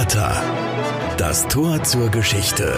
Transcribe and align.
Porta. 0.00 0.42
Das 1.18 1.46
Tor 1.48 1.82
zur 1.82 2.08
Geschichte. 2.08 2.74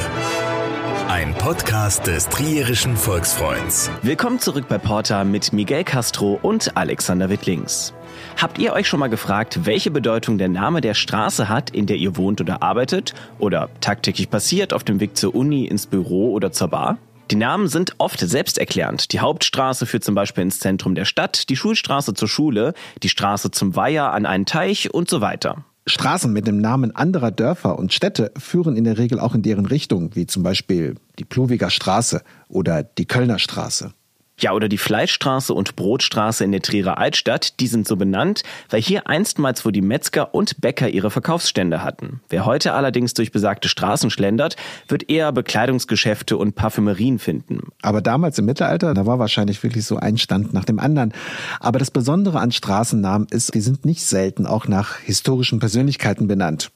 Ein 1.08 1.32
Podcast 1.34 2.08
des 2.08 2.28
Trierischen 2.28 2.96
Volksfreunds. 2.96 3.92
Willkommen 4.02 4.40
zurück 4.40 4.64
bei 4.68 4.76
Porta 4.78 5.22
mit 5.22 5.52
Miguel 5.52 5.84
Castro 5.84 6.40
und 6.42 6.76
Alexander 6.76 7.30
Wittlings. 7.30 7.94
Habt 8.40 8.58
ihr 8.58 8.72
euch 8.72 8.88
schon 8.88 8.98
mal 8.98 9.06
gefragt, 9.06 9.60
welche 9.62 9.92
Bedeutung 9.92 10.36
der 10.36 10.48
Name 10.48 10.80
der 10.80 10.94
Straße 10.94 11.48
hat, 11.48 11.70
in 11.70 11.86
der 11.86 11.94
ihr 11.94 12.16
wohnt 12.16 12.40
oder 12.40 12.60
arbeitet 12.60 13.14
oder 13.38 13.70
tagtäglich 13.80 14.28
passiert 14.28 14.72
auf 14.72 14.82
dem 14.82 14.98
Weg 14.98 15.16
zur 15.16 15.32
Uni, 15.36 15.66
ins 15.66 15.86
Büro 15.86 16.32
oder 16.32 16.50
zur 16.50 16.66
Bar? 16.66 16.98
Die 17.30 17.36
Namen 17.36 17.68
sind 17.68 17.94
oft 17.98 18.18
selbsterklärend. 18.18 19.12
Die 19.12 19.20
Hauptstraße 19.20 19.86
führt 19.86 20.02
zum 20.02 20.16
Beispiel 20.16 20.42
ins 20.42 20.58
Zentrum 20.58 20.96
der 20.96 21.04
Stadt, 21.04 21.48
die 21.50 21.56
Schulstraße 21.56 22.14
zur 22.14 22.26
Schule, 22.26 22.74
die 23.04 23.08
Straße 23.08 23.52
zum 23.52 23.76
Weiher 23.76 24.12
an 24.12 24.26
einen 24.26 24.44
Teich 24.44 24.92
und 24.92 25.08
so 25.08 25.20
weiter. 25.20 25.64
Straßen 25.86 26.32
mit 26.32 26.46
dem 26.46 26.58
Namen 26.58 26.94
anderer 26.94 27.30
Dörfer 27.30 27.78
und 27.78 27.92
Städte 27.92 28.32
führen 28.38 28.76
in 28.76 28.84
der 28.84 28.98
Regel 28.98 29.18
auch 29.18 29.34
in 29.34 29.42
deren 29.42 29.66
Richtung, 29.66 30.14
wie 30.14 30.26
zum 30.26 30.42
Beispiel 30.42 30.94
die 31.18 31.24
Plowiger 31.24 31.70
Straße 31.70 32.22
oder 32.48 32.82
die 32.82 33.06
Kölner 33.06 33.38
Straße. 33.38 33.92
Ja, 34.42 34.54
oder 34.54 34.68
die 34.68 34.78
Fleischstraße 34.78 35.54
und 35.54 35.76
Brotstraße 35.76 36.42
in 36.42 36.50
der 36.50 36.62
Trierer 36.62 36.98
Altstadt, 36.98 37.60
die 37.60 37.68
sind 37.68 37.86
so 37.86 37.94
benannt, 37.94 38.42
weil 38.70 38.82
hier 38.82 39.06
einstmals 39.06 39.64
wo 39.64 39.70
die 39.70 39.82
Metzger 39.82 40.34
und 40.34 40.60
Bäcker 40.60 40.88
ihre 40.88 41.12
Verkaufsstände 41.12 41.84
hatten. 41.84 42.20
Wer 42.28 42.44
heute 42.44 42.72
allerdings 42.72 43.14
durch 43.14 43.30
besagte 43.30 43.68
Straßen 43.68 44.10
schlendert, 44.10 44.56
wird 44.88 45.08
eher 45.08 45.30
Bekleidungsgeschäfte 45.30 46.36
und 46.36 46.56
Parfümerien 46.56 47.20
finden. 47.20 47.68
Aber 47.82 48.00
damals 48.00 48.36
im 48.40 48.46
Mittelalter, 48.46 48.94
da 48.94 49.06
war 49.06 49.20
wahrscheinlich 49.20 49.62
wirklich 49.62 49.86
so 49.86 49.98
ein 49.98 50.18
Stand 50.18 50.52
nach 50.52 50.64
dem 50.64 50.80
anderen. 50.80 51.12
Aber 51.60 51.78
das 51.78 51.92
Besondere 51.92 52.40
an 52.40 52.50
Straßennamen 52.50 53.28
ist, 53.30 53.54
die 53.54 53.60
sind 53.60 53.84
nicht 53.84 54.04
selten 54.04 54.46
auch 54.46 54.66
nach 54.66 54.98
historischen 54.98 55.60
Persönlichkeiten 55.60 56.26
benannt. 56.26 56.72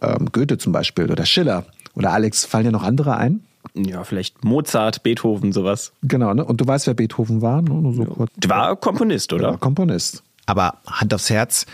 Ähm, 0.00 0.30
Goethe 0.32 0.58
zum 0.58 0.72
Beispiel 0.72 1.12
oder 1.12 1.26
Schiller. 1.26 1.64
Oder 1.94 2.12
Alex, 2.12 2.44
fallen 2.44 2.64
dir 2.64 2.72
noch 2.72 2.82
andere 2.82 3.16
ein? 3.16 3.44
Ja, 3.74 4.04
vielleicht 4.04 4.44
Mozart, 4.44 5.02
Beethoven, 5.02 5.52
sowas. 5.52 5.92
Genau, 6.02 6.34
ne? 6.34 6.44
Und 6.44 6.60
du 6.60 6.66
weißt, 6.66 6.86
wer 6.86 6.94
Beethoven 6.94 7.42
war? 7.42 7.62
Ne? 7.62 7.70
Nur 7.70 7.94
so 7.94 8.04
kurz. 8.04 8.30
War 8.46 8.76
Komponist, 8.76 9.32
oder? 9.32 9.52
Ja, 9.52 9.56
Komponist. 9.56 10.22
Aber 10.46 10.78
Hand 10.86 11.14
aufs 11.14 11.30
Herz, 11.30 11.66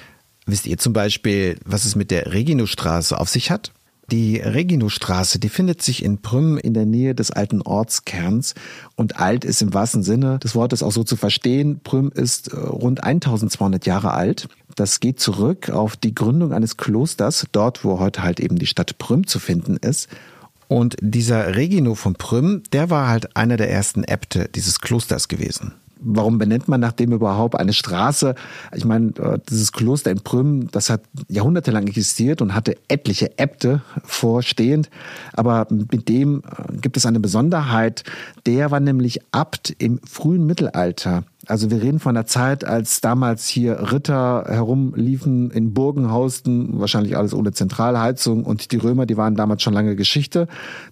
wisst 0.47 0.67
ihr 0.67 0.79
zum 0.79 0.93
Beispiel, 0.93 1.59
was 1.65 1.85
es 1.85 1.97
mit 1.97 2.11
der 2.11 2.33
Reginostraße 2.33 3.19
auf 3.19 3.29
sich 3.29 3.51
hat? 3.51 3.73
Die 4.11 4.39
Reginostraße, 4.39 5.39
die 5.39 5.49
findet 5.49 5.83
sich 5.83 6.03
in 6.03 6.21
Prüm 6.21 6.59
in 6.59 6.75
der 6.75 6.85
Nähe 6.85 7.15
des 7.15 7.31
alten 7.31 7.63
Ortskerns 7.63 8.55
und 8.97 9.21
alt 9.21 9.45
ist 9.45 9.63
im 9.63 9.73
wahrsten 9.73 10.03
Sinne 10.03 10.41
des 10.41 10.57
Wortes 10.57 10.83
auch 10.83 10.91
so 10.91 11.05
zu 11.05 11.15
verstehen. 11.15 11.81
Prüm 11.85 12.11
ist 12.13 12.53
äh, 12.53 12.57
rund 12.57 13.05
1200 13.05 13.87
Jahre 13.87 14.13
alt. 14.13 14.49
Das 14.75 14.99
geht 14.99 15.21
zurück 15.21 15.71
auf 15.71 15.97
die 15.97 16.13
Gründung 16.15 16.53
eines 16.53 16.77
Klosters, 16.77 17.47
dort 17.53 17.85
wo 17.85 18.01
heute 18.01 18.25
halt 18.25 18.41
eben 18.41 18.59
die 18.59 18.67
Stadt 18.67 18.99
Prüm 18.99 19.29
zu 19.29 19.39
finden 19.39 19.77
ist. 19.77 20.09
Und 20.71 20.95
dieser 21.01 21.57
Regino 21.57 21.97
von 21.97 22.15
Prüm, 22.15 22.63
der 22.73 22.91
war 22.91 23.09
halt 23.09 23.37
einer 23.37 23.57
der 23.57 23.73
ersten 23.73 24.05
Äbte 24.05 24.49
dieses 24.55 24.81
Klosters 24.81 25.27
gewesen. 25.27 25.73
Warum 25.99 26.39
benennt 26.39 26.69
man 26.69 26.81
nach 26.81 26.93
dem 26.93 27.11
überhaupt 27.13 27.57
eine 27.57 27.73
Straße? 27.73 28.37
Ich 28.77 28.85
meine, 28.85 29.09
äh, 29.19 29.41
dieses 29.49 29.73
Kloster 29.73 30.13
in 30.13 30.21
Prüm, 30.21 30.71
das 30.71 30.89
hat 30.89 31.03
jahrhundertelang 31.27 31.89
existiert 31.89 32.41
und 32.41 32.55
hatte 32.55 32.77
etliche 32.87 33.37
Äbte 33.37 33.83
vorstehend. 34.05 34.91
Aber 35.33 35.67
mit 35.71 36.09
dem 36.09 36.45
äh, 36.45 36.77
gibt 36.77 36.97
es 36.97 37.05
eine 37.05 37.19
Besonderheit. 37.19 38.05
Der 38.47 38.71
war 38.71 38.79
nämlich 38.79 39.19
Abt 39.33 39.75
im 39.79 39.99
frühen 40.09 40.47
Mittelalter. 40.47 41.25
Also 41.51 41.71
wir 41.71 41.83
reden 41.83 41.99
von 41.99 42.15
der 42.15 42.27
Zeit, 42.27 42.65
als 42.65 43.01
damals 43.01 43.49
hier 43.49 43.93
Ritter 43.93 44.45
herumliefen, 44.47 45.51
in 45.51 45.75
Burgen 45.75 46.11
hausten, 46.13 46.79
wahrscheinlich 46.79 47.17
alles 47.17 47.35
ohne 47.35 47.51
Zentralheizung. 47.51 48.45
Und 48.45 48.71
die 48.71 48.77
Römer, 48.77 49.05
die 49.05 49.17
waren 49.17 49.35
damals 49.35 49.63
schon 49.63 49.75
lange 49.75 49.97
Geschichte, 49.97 50.47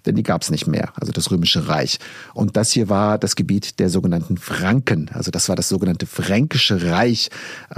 denn 0.05 0.15
die 0.15 0.23
gab 0.23 0.41
es 0.41 0.51
nicht 0.51 0.67
mehr, 0.67 0.91
also 0.95 1.13
das 1.13 1.31
Römische 1.31 1.69
Reich. 1.69 1.99
Und 2.33 2.57
das 2.57 2.71
hier 2.71 2.89
war 2.89 3.17
das 3.17 3.37
Gebiet 3.37 3.79
der 3.79 3.89
sogenannten 3.89 4.37
Franken. 4.37 5.09
Also 5.13 5.31
das 5.31 5.47
war 5.47 5.55
das 5.55 5.69
sogenannte 5.69 6.05
Fränkische 6.05 6.83
Reich. 6.91 7.29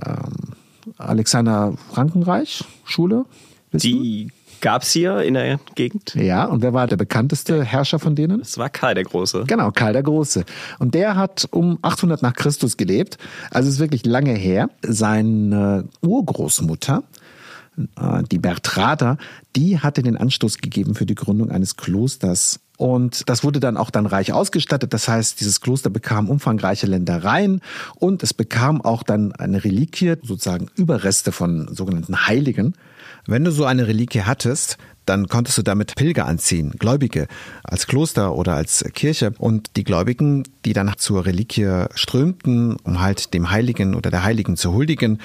Ähm, 0.03 0.55
Alexander 0.97 1.75
Frankenreich, 1.91 2.63
Schule? 2.83 3.25
Die 3.73 4.31
gab 4.61 4.83
es 4.83 4.91
hier 4.91 5.21
in 5.21 5.33
der 5.33 5.59
Gegend. 5.75 6.15
Ja, 6.15 6.45
und 6.45 6.61
wer 6.61 6.73
war 6.73 6.87
der 6.87 6.97
bekannteste 6.97 7.63
Herrscher 7.63 7.99
von 7.99 8.15
denen? 8.15 8.41
Es 8.41 8.57
war 8.57 8.69
Karl 8.69 8.95
der 8.95 9.03
Große. 9.03 9.45
Genau, 9.47 9.71
Karl 9.71 9.93
der 9.93 10.03
Große. 10.03 10.45
Und 10.79 10.93
der 10.93 11.15
hat 11.15 11.47
um 11.51 11.79
800 11.81 12.21
nach 12.21 12.33
Christus 12.33 12.77
gelebt. 12.77 13.17
Also 13.49 13.69
es 13.69 13.75
ist 13.75 13.81
wirklich 13.81 14.05
lange 14.05 14.33
her. 14.33 14.69
Seine 14.81 15.85
Urgroßmutter, 16.01 17.03
äh, 17.77 18.23
die 18.31 18.39
Bertrada, 18.39 19.17
die 19.55 19.79
hatte 19.79 20.03
den 20.03 20.17
Anstoß 20.17 20.59
gegeben 20.59 20.95
für 20.95 21.05
die 21.05 21.15
Gründung 21.15 21.51
eines 21.51 21.77
Klosters 21.77 22.59
und 22.81 23.29
das 23.29 23.43
wurde 23.43 23.59
dann 23.59 23.77
auch 23.77 23.91
dann 23.91 24.07
reich 24.07 24.33
ausgestattet. 24.33 24.91
Das 24.91 25.07
heißt, 25.07 25.39
dieses 25.39 25.61
Kloster 25.61 25.91
bekam 25.91 26.31
umfangreiche 26.31 26.87
Ländereien 26.87 27.61
und 27.93 28.23
es 28.23 28.33
bekam 28.33 28.81
auch 28.81 29.03
dann 29.03 29.33
eine 29.33 29.63
Reliquie, 29.63 30.15
sozusagen 30.23 30.67
Überreste 30.75 31.31
von 31.31 31.67
sogenannten 31.71 32.25
Heiligen. 32.25 32.73
Wenn 33.31 33.45
du 33.45 33.51
so 33.51 33.63
eine 33.63 33.87
Reliquie 33.87 34.23
hattest, 34.23 34.77
dann 35.05 35.29
konntest 35.29 35.57
du 35.57 35.61
damit 35.61 35.95
Pilger 35.95 36.25
anziehen, 36.25 36.71
Gläubige, 36.77 37.29
als 37.63 37.87
Kloster 37.87 38.35
oder 38.35 38.55
als 38.55 38.83
Kirche. 38.93 39.31
Und 39.37 39.77
die 39.77 39.85
Gläubigen, 39.85 40.43
die 40.65 40.73
dann 40.73 40.91
zur 40.97 41.25
Reliquie 41.25 41.85
strömten, 41.95 42.75
um 42.83 42.99
halt 42.99 43.33
dem 43.33 43.49
Heiligen 43.49 43.95
oder 43.95 44.11
der 44.11 44.25
Heiligen 44.25 44.57
zu 44.57 44.73
huldigen, 44.73 45.19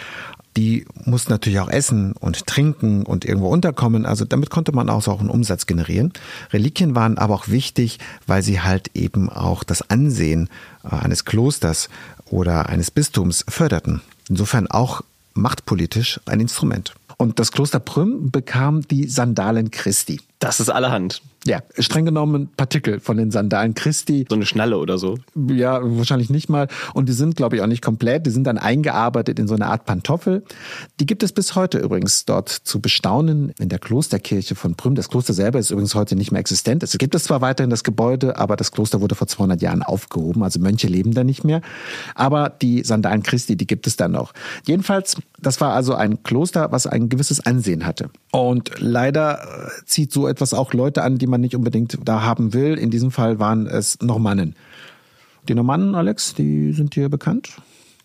die 0.57 0.87
mussten 1.05 1.33
natürlich 1.33 1.59
auch 1.59 1.69
essen 1.69 2.13
und 2.13 2.47
trinken 2.47 3.03
und 3.03 3.25
irgendwo 3.25 3.49
unterkommen. 3.49 4.07
Also 4.07 4.25
damit 4.25 4.51
konnte 4.51 4.71
man 4.71 4.89
auch 4.89 5.03
so 5.03 5.19
einen 5.19 5.29
Umsatz 5.29 5.67
generieren. 5.67 6.13
Reliquien 6.53 6.95
waren 6.95 7.19
aber 7.19 7.35
auch 7.35 7.49
wichtig, 7.49 7.99
weil 8.29 8.43
sie 8.45 8.61
halt 8.61 8.93
eben 8.95 9.31
auch 9.31 9.65
das 9.65 9.91
Ansehen 9.91 10.49
äh, 10.85 10.95
eines 10.95 11.25
Klosters 11.25 11.89
oder 12.31 12.69
eines 12.69 12.93
Bistums 12.93 13.45
förderten. 13.49 14.01
Insofern 14.29 14.69
auch 14.69 15.03
machtpolitisch 15.35 16.21
ein 16.27 16.39
Instrument. 16.39 16.95
Und 17.19 17.39
das 17.39 17.53
Kloster 17.53 17.81
Prüm 17.81 18.31
bekam 18.31 18.83
die 18.83 19.09
Sandalen 19.09 19.71
Christi. 19.71 20.21
Das 20.39 20.61
ist 20.61 20.69
allerhand. 20.69 21.23
Ja, 21.47 21.63
streng 21.79 22.05
genommen 22.05 22.51
Partikel 22.57 22.99
von 22.99 23.17
den 23.17 23.31
Sandalen 23.31 23.75
Christi. 23.75 24.27
So 24.29 24.35
eine 24.35 24.47
Schnalle 24.47 24.79
oder 24.79 24.99
so. 24.99 25.17
Ja, 25.49 25.81
wahrscheinlich 25.83 26.29
nicht 26.29 26.49
mal. 26.49 26.67
Und 26.93 27.09
die 27.09 27.13
sind, 27.13 27.37
glaube 27.37 27.57
ich, 27.57 27.63
auch 27.63 27.69
nicht 27.69 27.83
komplett. 27.83 28.27
Die 28.27 28.31
sind 28.31 28.45
dann 28.45 28.59
eingearbeitet 28.59 29.39
in 29.39 29.47
so 29.47 29.55
eine 29.55 29.67
Art 29.67 29.85
Pantoffel. 29.85 30.43
Die 30.99 31.07
gibt 31.07 31.23
es 31.23 31.33
bis 31.33 31.55
heute 31.55 31.79
übrigens 31.79 32.25
dort 32.25 32.49
zu 32.49 32.81
bestaunen 32.81 33.53
in 33.61 33.69
der 33.69 33.79
Klosterkirche 33.79 34.57
von 34.57 34.75
Prüm. 34.75 34.97
Das 34.97 35.09
Kloster 35.09 35.35
selber 35.35 35.61
ist 35.61 35.71
übrigens 35.71 35.95
heute 35.95 36.17
nicht 36.17 36.33
mehr 36.33 36.41
existent. 36.41 36.83
Es 36.83 36.99
gibt 36.99 37.15
es 37.15 37.25
zwar 37.25 37.41
weiterhin 37.41 37.71
das 37.71 37.85
Gebäude, 37.85 38.37
aber 38.39 38.57
das 38.57 38.73
Kloster 38.73 39.01
wurde 39.01 39.15
vor 39.15 39.29
200 39.29 39.63
Jahren 39.63 39.85
aufgehoben. 39.85 40.43
Also 40.43 40.59
Mönche 40.59 40.89
leben 40.89 41.15
da 41.15 41.23
nicht 41.23 41.45
mehr. 41.45 41.61
Aber 42.17 42.51
die 42.51 42.83
Sandalen 42.83 43.23
Christi, 43.23 43.57
die 43.57 43.69
gibt 43.69 43.87
es 43.87 43.95
dann 43.95 44.11
noch. 44.13 44.33
Jedenfalls, 44.67 45.17
das 45.41 45.61
war 45.61 45.75
also 45.75 45.95
ein 45.95 46.25
Kloster, 46.25 46.73
was 46.73 46.89
ein 46.89 47.09
gewisses 47.09 47.39
Ansehen 47.47 47.87
hatte. 47.87 48.11
Und 48.33 48.73
leider 48.79 49.39
äh, 49.39 49.85
zieht 49.87 50.13
so 50.13 50.27
etwas 50.27 50.53
auch 50.53 50.73
Leute 50.73 51.03
an, 51.03 51.19
die 51.19 51.27
man 51.27 51.36
nicht 51.39 51.55
unbedingt 51.55 51.99
da 52.05 52.23
haben 52.23 52.53
will. 52.55 52.75
In 52.75 52.91
diesem 52.91 53.11
Fall 53.11 53.39
waren 53.39 53.67
es 53.67 53.99
Normannen. 54.01 54.55
Die 55.49 55.55
Normannen, 55.55 55.95
Alex, 55.95 56.35
die 56.35 56.73
sind 56.73 56.97
dir 56.97 57.09
bekannt? 57.09 57.57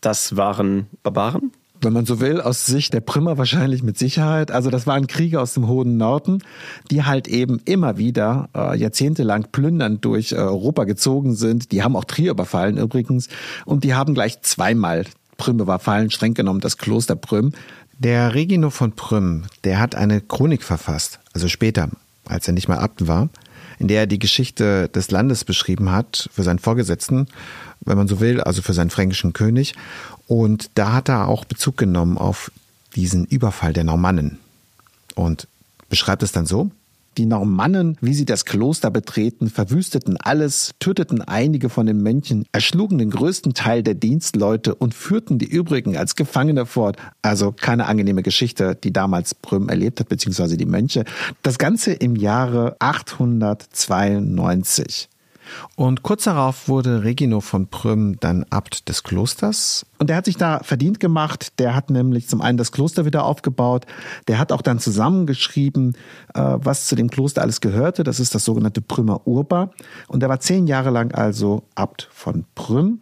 Das 0.02 0.36
waren 0.36 0.88
Barbaren? 1.04 1.52
wenn 1.82 1.94
man 1.94 2.06
so 2.06 2.20
will, 2.20 2.42
aus 2.42 2.66
Sicht 2.66 2.94
der 2.94 3.02
Primmer 3.02 3.38
wahrscheinlich 3.38 3.84
mit 3.84 3.98
Sicherheit. 3.98 4.52
Also 4.52 4.70
das 4.70 4.88
waren 4.88 5.08
Kriege 5.08 5.42
aus 5.42 5.54
dem 5.54 5.68
hohen 5.68 5.98
Norden, 5.98 6.44
die 6.90 7.04
halt 7.04 7.28
eben 7.28 7.60
immer 7.66 7.98
wieder 7.98 8.50
äh, 8.56 8.78
jahrzehntelang 8.78 9.48
plündernd 9.52 10.06
durch 10.06 10.32
äh, 10.32 10.36
Europa 10.36 10.84
gezogen 10.84 11.36
sind. 11.36 11.72
Die 11.72 11.84
haben 11.84 11.96
auch 11.96 12.06
Trier 12.06 12.32
überfallen 12.32 12.78
übrigens 12.78 13.30
und 13.66 13.84
die 13.84 13.96
haben 13.96 14.14
gleich 14.14 14.42
zweimal 14.42 15.06
Prüm 15.38 15.60
überfallen, 15.60 16.12
streng 16.12 16.34
genommen 16.36 16.60
das 16.60 16.78
Kloster 16.78 17.16
Prüm. 17.16 17.54
Der 17.98 18.34
Regino 18.34 18.70
von 18.70 18.94
Prüm, 18.94 19.44
der 19.64 19.80
hat 19.80 19.96
eine 19.96 20.22
Chronik 20.22 20.64
verfasst, 20.64 21.20
also 21.34 21.48
später, 21.48 21.90
als 22.26 22.48
er 22.48 22.54
nicht 22.54 22.68
mehr 22.68 22.82
Abt 22.82 23.08
war, 23.08 23.30
in 23.80 23.88
der 23.88 24.02
er 24.02 24.08
die 24.08 24.20
Geschichte 24.20 24.90
des 24.90 25.12
Landes 25.12 25.44
beschrieben 25.44 25.92
hat 25.92 26.30
für 26.34 26.44
seinen 26.44 26.60
Vorgesetzten, 26.60 27.28
wenn 27.82 27.98
man 27.98 28.08
so 28.08 28.20
will, 28.20 28.42
also 28.42 28.62
für 28.62 28.74
seinen 28.74 28.90
fränkischen 28.90 29.34
König. 29.34 29.74
Und 30.28 30.70
da 30.76 30.94
hat 30.94 31.10
er 31.10 31.28
auch 31.28 31.46
Bezug 31.46 31.78
genommen 31.78 32.18
auf 32.18 32.52
diesen 32.96 33.26
Überfall 33.26 33.74
der 33.74 33.84
Normannen 33.84 34.40
und 35.16 35.48
beschreibt 35.90 36.24
es 36.24 36.32
dann 36.32 36.46
so. 36.46 36.72
Die 37.18 37.26
Normannen, 37.26 37.98
wie 38.00 38.14
sie 38.14 38.24
das 38.24 38.46
Kloster 38.46 38.90
betreten, 38.90 39.50
verwüsteten 39.50 40.16
alles, 40.18 40.72
töteten 40.80 41.22
einige 41.22 41.68
von 41.68 41.86
den 41.86 42.02
Mönchen, 42.02 42.46
erschlugen 42.54 42.98
den 42.98 43.10
größten 43.10 43.54
Teil 43.54 43.84
der 43.84 43.96
Dienstleute 43.96 44.76
und 44.76 44.94
führten 44.94 45.38
die 45.38 45.48
übrigen 45.48 45.98
als 45.98 46.16
Gefangene 46.16 46.66
fort. 46.66 46.96
Also 47.22 47.52
keine 47.52 47.88
angenehme 47.88 48.24
Geschichte, 48.24 48.78
die 48.82 48.94
damals 48.94 49.36
Prüm 49.36 49.68
erlebt 49.68 50.00
hat, 50.00 50.08
beziehungsweise 50.08 50.56
die 50.56 50.66
Mönche. 50.66 51.04
Das 51.44 51.58
Ganze 51.58 51.92
im 51.92 52.16
Jahre 52.16 52.78
892. 52.80 55.10
Und 55.76 56.04
kurz 56.04 56.24
darauf 56.24 56.68
wurde 56.68 57.04
Regino 57.04 57.42
von 57.42 57.68
Prüm 57.68 58.18
dann 58.20 58.46
Abt 58.50 58.90
des 58.90 59.04
Klosters. 59.04 59.86
Und 59.98 60.10
der 60.10 60.18
hat 60.18 60.26
sich 60.26 60.38
da 60.38 60.60
verdient 60.64 61.00
gemacht. 61.00 61.60
Der 61.60 61.76
hat 61.76 61.90
nämlich 61.90 62.28
zum 62.28 62.42
einen 62.42 62.58
das 62.58 62.72
Kloster 62.72 63.06
wieder 63.06 63.26
aufgebaut. 63.26 63.86
Der 64.28 64.40
hat 64.40 64.52
auch 64.52 64.62
dann 64.62 64.80
zusammengeschrieben, 64.80 65.96
äh, 66.34 66.42
was 66.58 66.88
zu 66.88 66.96
dem 66.96 67.10
Kloster 67.10 67.42
alles 67.42 67.62
gehörte. 67.62 68.04
Das 68.04 68.20
ist 68.20 68.36
das 68.36 68.46
sogenannte 68.46 68.82
Prümer 68.82 69.28
Urba. 69.28 69.72
Und 70.08 70.24
er 70.24 70.30
war 70.30 70.40
zehn 70.40 70.68
Jahre 70.68 70.90
lang 70.90 71.14
also 71.14 71.64
Abt 71.76 72.10
von 72.12 72.46
Prüm 72.56 73.02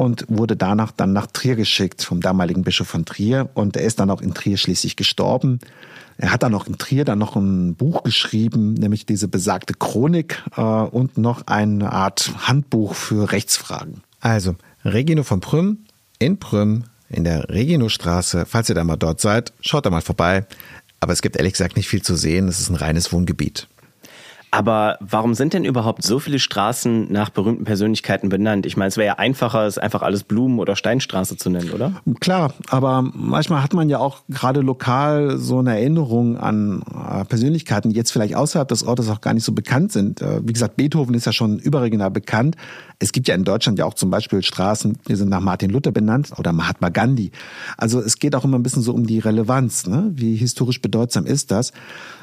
und 0.00 0.24
wurde 0.30 0.56
danach 0.56 0.92
dann 0.92 1.12
nach 1.12 1.26
Trier 1.26 1.56
geschickt 1.56 2.02
vom 2.02 2.22
damaligen 2.22 2.62
Bischof 2.62 2.88
von 2.88 3.04
Trier. 3.04 3.50
Und 3.52 3.76
er 3.76 3.82
ist 3.82 4.00
dann 4.00 4.08
auch 4.08 4.22
in 4.22 4.32
Trier 4.32 4.56
schließlich 4.56 4.96
gestorben. 4.96 5.58
Er 6.16 6.32
hat 6.32 6.42
dann 6.42 6.52
noch 6.52 6.66
in 6.66 6.78
Trier 6.78 7.04
dann 7.04 7.18
noch 7.18 7.36
ein 7.36 7.74
Buch 7.74 8.02
geschrieben, 8.02 8.72
nämlich 8.72 9.04
diese 9.04 9.28
besagte 9.28 9.74
Chronik 9.74 10.42
äh, 10.56 10.62
und 10.62 11.18
noch 11.18 11.46
eine 11.48 11.92
Art 11.92 12.32
Handbuch 12.48 12.94
für 12.94 13.30
Rechtsfragen. 13.30 14.00
Also, 14.20 14.56
Regino 14.86 15.22
von 15.22 15.40
Prüm 15.40 15.80
in 16.18 16.38
Prüm 16.38 16.84
in 17.10 17.24
der 17.24 17.50
Reginostraße. 17.50 18.46
Falls 18.46 18.70
ihr 18.70 18.74
da 18.74 18.84
mal 18.84 18.96
dort 18.96 19.20
seid, 19.20 19.52
schaut 19.60 19.84
da 19.84 19.90
mal 19.90 20.00
vorbei. 20.00 20.46
Aber 21.00 21.12
es 21.12 21.20
gibt 21.20 21.36
ehrlich 21.36 21.52
gesagt 21.52 21.76
nicht 21.76 21.88
viel 21.88 22.00
zu 22.00 22.16
sehen. 22.16 22.48
Es 22.48 22.58
ist 22.58 22.70
ein 22.70 22.76
reines 22.76 23.12
Wohngebiet. 23.12 23.68
Aber 24.50 24.98
warum 25.00 25.34
sind 25.34 25.52
denn 25.52 25.64
überhaupt 25.64 26.02
so 26.02 26.18
viele 26.18 26.40
Straßen 26.40 27.10
nach 27.12 27.30
berühmten 27.30 27.64
Persönlichkeiten 27.64 28.28
benannt? 28.28 28.66
Ich 28.66 28.76
meine, 28.76 28.88
es 28.88 28.96
wäre 28.96 29.06
ja 29.06 29.14
einfacher, 29.14 29.64
es 29.66 29.78
einfach 29.78 30.02
alles 30.02 30.24
Blumen- 30.24 30.58
oder 30.58 30.74
Steinstraße 30.74 31.36
zu 31.36 31.50
nennen, 31.50 31.70
oder? 31.70 31.92
Klar, 32.18 32.52
aber 32.68 33.02
manchmal 33.02 33.62
hat 33.62 33.74
man 33.74 33.88
ja 33.88 33.98
auch 33.98 34.22
gerade 34.28 34.60
lokal 34.60 35.38
so 35.38 35.60
eine 35.60 35.78
Erinnerung 35.78 36.36
an 36.36 36.82
äh, 36.82 37.24
Persönlichkeiten, 37.26 37.90
die 37.90 37.96
jetzt 37.96 38.10
vielleicht 38.10 38.34
außerhalb 38.34 38.66
des 38.66 38.82
Ortes 38.82 39.08
auch 39.08 39.20
gar 39.20 39.34
nicht 39.34 39.44
so 39.44 39.52
bekannt 39.52 39.92
sind. 39.92 40.20
Äh, 40.20 40.40
wie 40.44 40.52
gesagt, 40.52 40.76
Beethoven 40.76 41.14
ist 41.14 41.26
ja 41.26 41.32
schon 41.32 41.60
überregional 41.60 42.10
bekannt. 42.10 42.56
Es 42.98 43.12
gibt 43.12 43.28
ja 43.28 43.36
in 43.36 43.44
Deutschland 43.44 43.78
ja 43.78 43.84
auch 43.84 43.94
zum 43.94 44.10
Beispiel 44.10 44.42
Straßen, 44.42 44.98
die 45.08 45.14
sind 45.14 45.28
nach 45.28 45.40
Martin 45.40 45.70
Luther 45.70 45.92
benannt 45.92 46.32
oder 46.38 46.52
Mahatma 46.52 46.88
Gandhi. 46.88 47.30
Also 47.76 48.00
es 48.00 48.18
geht 48.18 48.34
auch 48.34 48.44
immer 48.44 48.58
ein 48.58 48.62
bisschen 48.62 48.82
so 48.82 48.92
um 48.92 49.06
die 49.06 49.20
Relevanz. 49.20 49.86
Ne? 49.86 50.10
Wie 50.12 50.34
historisch 50.34 50.82
bedeutsam 50.82 51.24
ist 51.24 51.50
das? 51.50 51.72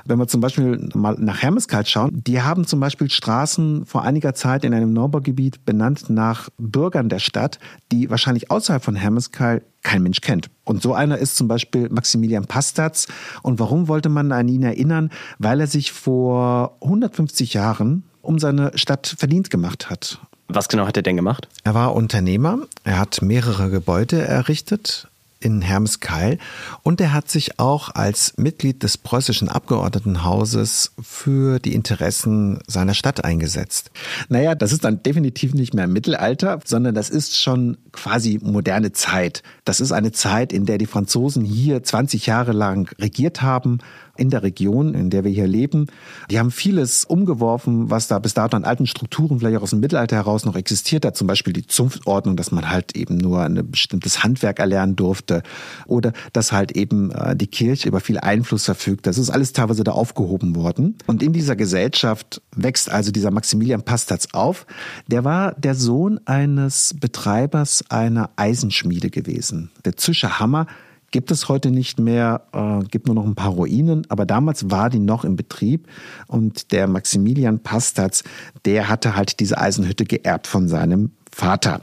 Wenn 0.05 0.19
wir 0.19 0.27
zum 0.27 0.39
Beispiel 0.39 0.89
mal 0.93 1.15
nach 1.17 1.41
Hermeskalt 1.41 1.87
schauen, 1.89 2.16
die 2.19 2.41
haben 2.41 2.65
zum 2.65 2.79
Beispiel 2.79 3.11
Straßen 3.11 3.85
vor 3.85 4.01
einiger 4.01 4.33
Zeit 4.33 4.65
in 4.65 4.73
einem 4.73 4.91
Neubaugebiet 4.91 5.65
benannt 5.65 6.09
nach 6.09 6.49
Bürgern 6.57 7.09
der 7.09 7.19
Stadt, 7.19 7.59
die 7.91 8.09
wahrscheinlich 8.09 8.49
außerhalb 8.49 8.83
von 8.83 8.95
Hermeskalt 8.95 9.63
kein 9.83 10.01
Mensch 10.01 10.21
kennt. 10.21 10.49
Und 10.63 10.81
so 10.81 10.95
einer 10.95 11.19
ist 11.19 11.37
zum 11.37 11.47
Beispiel 11.47 11.89
Maximilian 11.89 12.45
Pastatz. 12.45 13.05
Und 13.43 13.59
warum 13.59 13.87
wollte 13.87 14.09
man 14.09 14.31
an 14.31 14.47
ihn 14.47 14.63
erinnern? 14.63 15.11
Weil 15.37 15.61
er 15.61 15.67
sich 15.67 15.91
vor 15.91 16.75
150 16.81 17.53
Jahren 17.53 18.03
um 18.23 18.39
seine 18.39 18.71
Stadt 18.73 19.15
verdient 19.19 19.51
gemacht 19.51 19.91
hat. 19.91 20.19
Was 20.47 20.69
genau 20.69 20.87
hat 20.87 20.97
er 20.97 21.03
denn 21.03 21.17
gemacht? 21.17 21.47
Er 21.65 21.75
war 21.75 21.93
Unternehmer. 21.93 22.61
Er 22.83 22.97
hat 22.97 23.21
mehrere 23.21 23.69
Gebäude 23.69 24.23
errichtet 24.23 25.07
in 25.39 25.61
Hermeskeil 25.61 26.37
und 26.83 26.99
er 27.01 27.13
hat 27.13 27.29
sich 27.29 27.59
auch 27.59 27.93
als 27.93 28.33
Mitglied 28.37 28.83
des 28.83 28.97
preußischen 28.97 29.49
Abgeordnetenhauses 29.49 30.93
für 31.01 31.59
die 31.59 31.73
Interessen 31.73 32.59
seiner 32.67 32.93
Stadt 32.93 33.23
eingesetzt. 33.23 33.91
Naja, 34.29 34.55
das 34.55 34.71
ist 34.71 34.83
dann 34.83 35.03
definitiv 35.03 35.53
nicht 35.53 35.73
mehr 35.73 35.87
Mittelalter, 35.87 36.59
sondern 36.65 36.95
das 36.95 37.09
ist 37.09 37.39
schon 37.39 37.77
quasi 37.91 38.39
moderne 38.41 38.91
Zeit. 38.91 39.43
Das 39.65 39.79
ist 39.79 39.91
eine 39.91 40.11
Zeit, 40.11 40.53
in 40.53 40.65
der 40.65 40.77
die 40.77 40.85
Franzosen 40.85 41.43
hier 41.43 41.83
20 41.83 42.25
Jahre 42.25 42.51
lang 42.51 42.89
regiert 42.99 43.41
haben 43.41 43.79
in 44.17 44.29
der 44.29 44.43
Region, 44.43 44.93
in 44.93 45.09
der 45.09 45.23
wir 45.23 45.31
hier 45.31 45.47
leben. 45.47 45.87
Die 46.29 46.39
haben 46.39 46.51
vieles 46.51 47.05
umgeworfen, 47.05 47.89
was 47.89 48.07
da 48.07 48.19
bis 48.19 48.33
dato 48.33 48.57
an 48.57 48.63
alten 48.63 48.87
Strukturen 48.87 49.39
vielleicht 49.39 49.57
auch 49.57 49.63
aus 49.63 49.71
dem 49.71 49.79
Mittelalter 49.79 50.15
heraus 50.15 50.45
noch 50.45 50.55
existiert 50.55 51.05
hat. 51.05 51.15
Zum 51.15 51.27
Beispiel 51.27 51.53
die 51.53 51.67
Zunftordnung, 51.67 52.35
dass 52.35 52.51
man 52.51 52.69
halt 52.69 52.95
eben 52.95 53.17
nur 53.17 53.41
ein 53.43 53.69
bestimmtes 53.69 54.23
Handwerk 54.23 54.59
erlernen 54.59 54.95
durfte 54.95 55.43
oder 55.85 56.13
dass 56.33 56.51
halt 56.51 56.73
eben 56.73 57.11
äh, 57.11 57.35
die 57.35 57.47
Kirche 57.47 57.87
über 57.87 57.99
viel 57.99 58.19
Einfluss 58.19 58.65
verfügt. 58.65 59.07
Das 59.07 59.17
ist 59.17 59.29
alles 59.29 59.53
teilweise 59.53 59.83
da 59.83 59.91
aufgehoben 59.91 60.55
worden. 60.55 60.97
Und 61.05 61.23
in 61.23 61.33
dieser 61.33 61.55
Gesellschaft 61.55 62.41
wächst 62.55 62.91
also 62.91 63.11
dieser 63.11 63.31
Maximilian 63.31 63.83
Pastatz 63.83 64.29
auf. 64.33 64.65
Der 65.07 65.23
war 65.23 65.53
der 65.53 65.75
Sohn 65.75 66.19
eines 66.25 66.95
Betreibers 66.99 67.83
einer 67.89 68.29
Eisenschmiede 68.35 69.09
gewesen. 69.09 69.71
Der 69.85 69.97
Zischer 69.97 70.39
Hammer 70.39 70.67
gibt 71.11 71.31
es 71.31 71.49
heute 71.49 71.71
nicht 71.71 71.99
mehr, 71.99 72.43
äh, 72.53 72.85
gibt 72.85 73.07
nur 73.07 73.15
noch 73.15 73.25
ein 73.25 73.35
paar 73.35 73.51
Ruinen, 73.51 74.05
aber 74.09 74.25
damals 74.25 74.69
war 74.69 74.89
die 74.89 74.99
noch 74.99 75.25
in 75.25 75.35
Betrieb 75.35 75.87
und 76.27 76.71
der 76.71 76.87
Maximilian 76.87 77.59
Pastatz, 77.59 78.23
der 78.65 78.89
hatte 78.89 79.15
halt 79.15 79.39
diese 79.39 79.57
Eisenhütte 79.57 80.05
geerbt 80.05 80.47
von 80.47 80.67
seinem 80.67 81.11
Vater. 81.31 81.81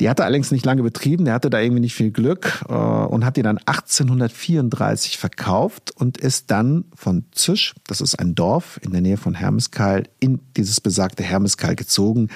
Die 0.00 0.08
hat 0.08 0.20
er 0.20 0.26
allerdings 0.26 0.52
nicht 0.52 0.64
lange 0.64 0.82
betrieben, 0.82 1.24
der 1.24 1.34
hatte 1.34 1.50
da 1.50 1.60
irgendwie 1.60 1.80
nicht 1.80 1.94
viel 1.94 2.12
Glück 2.12 2.64
äh, 2.68 2.72
und 2.72 3.24
hat 3.24 3.36
die 3.36 3.42
dann 3.42 3.58
1834 3.58 5.18
verkauft 5.18 5.90
und 5.96 6.18
ist 6.18 6.50
dann 6.50 6.84
von 6.94 7.24
Zisch, 7.32 7.74
das 7.86 8.00
ist 8.00 8.18
ein 8.18 8.34
Dorf 8.34 8.78
in 8.82 8.92
der 8.92 9.00
Nähe 9.00 9.16
von 9.16 9.34
Hermeskeil, 9.34 10.04
in 10.20 10.40
dieses 10.56 10.80
besagte 10.80 11.24
Hermeskeil 11.24 11.74
gezogen. 11.74 12.28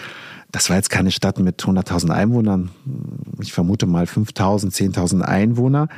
Das 0.52 0.68
war 0.68 0.76
jetzt 0.76 0.90
keine 0.90 1.10
Stadt 1.10 1.40
mit 1.40 1.62
100.000 1.62 2.10
Einwohnern. 2.10 2.70
Ich 3.40 3.52
vermute 3.52 3.86
mal 3.86 4.04
5.000, 4.04 4.70
10.000 4.70 5.22
Einwohner. 5.22 5.88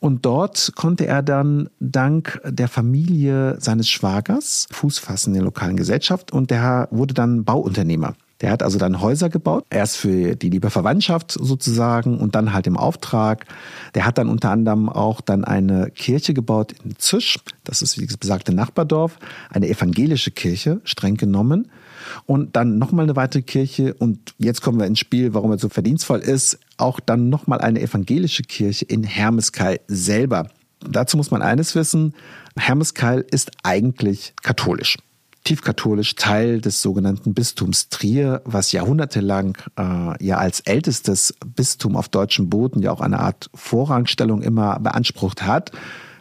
Und 0.00 0.24
dort 0.26 0.72
konnte 0.74 1.06
er 1.06 1.22
dann 1.22 1.68
dank 1.80 2.40
der 2.44 2.68
Familie 2.68 3.56
seines 3.60 3.88
Schwagers 3.88 4.66
Fuß 4.70 4.98
fassen 4.98 5.30
in 5.30 5.34
der 5.34 5.44
lokalen 5.44 5.76
Gesellschaft 5.76 6.32
und 6.32 6.50
der 6.50 6.88
wurde 6.90 7.14
dann 7.14 7.44
Bauunternehmer. 7.44 8.14
Der 8.40 8.50
hat 8.50 8.62
also 8.62 8.78
dann 8.78 9.00
Häuser 9.00 9.30
gebaut, 9.30 9.64
erst 9.70 9.96
für 9.96 10.34
die 10.34 10.50
liebe 10.50 10.68
Verwandtschaft 10.68 11.32
sozusagen 11.32 12.18
und 12.18 12.34
dann 12.34 12.52
halt 12.52 12.66
im 12.66 12.76
Auftrag. 12.76 13.46
Der 13.94 14.04
hat 14.04 14.18
dann 14.18 14.28
unter 14.28 14.50
anderem 14.50 14.88
auch 14.88 15.20
dann 15.20 15.44
eine 15.44 15.90
Kirche 15.90 16.34
gebaut 16.34 16.74
in 16.84 16.96
Zisch, 16.98 17.38
das 17.62 17.80
ist 17.80 17.98
wie 17.98 18.06
besagte 18.06 18.52
Nachbardorf, 18.52 19.18
eine 19.50 19.68
evangelische 19.68 20.32
Kirche, 20.32 20.80
streng 20.84 21.16
genommen 21.16 21.70
und 22.26 22.56
dann 22.56 22.78
nochmal 22.78 23.04
eine 23.04 23.16
weitere 23.16 23.42
Kirche. 23.42 23.94
Und 23.94 24.34
jetzt 24.38 24.62
kommen 24.62 24.78
wir 24.78 24.86
ins 24.86 24.98
Spiel, 24.98 25.34
warum 25.34 25.50
er 25.50 25.58
so 25.58 25.68
verdienstvoll 25.68 26.20
ist, 26.20 26.58
auch 26.76 27.00
dann 27.00 27.28
nochmal 27.28 27.60
eine 27.60 27.80
evangelische 27.80 28.42
Kirche 28.42 28.84
in 28.84 29.04
Hermeskeil 29.04 29.80
selber. 29.88 30.48
Dazu 30.80 31.16
muss 31.16 31.30
man 31.30 31.42
eines 31.42 31.74
wissen, 31.74 32.14
Hermeskeil 32.56 33.24
ist 33.30 33.50
eigentlich 33.62 34.34
katholisch. 34.42 34.98
Tiefkatholisch 35.44 36.14
Teil 36.14 36.60
des 36.62 36.80
sogenannten 36.80 37.34
Bistums 37.34 37.90
Trier, 37.90 38.40
was 38.46 38.72
jahrhundertelang 38.72 39.58
äh, 39.78 40.24
ja 40.24 40.38
als 40.38 40.60
ältestes 40.60 41.34
Bistum 41.44 41.96
auf 41.96 42.08
deutschem 42.08 42.48
Boden 42.48 42.80
ja 42.80 42.90
auch 42.90 43.02
eine 43.02 43.20
Art 43.20 43.50
Vorrangstellung 43.54 44.40
immer 44.40 44.80
beansprucht 44.80 45.42
hat. 45.42 45.70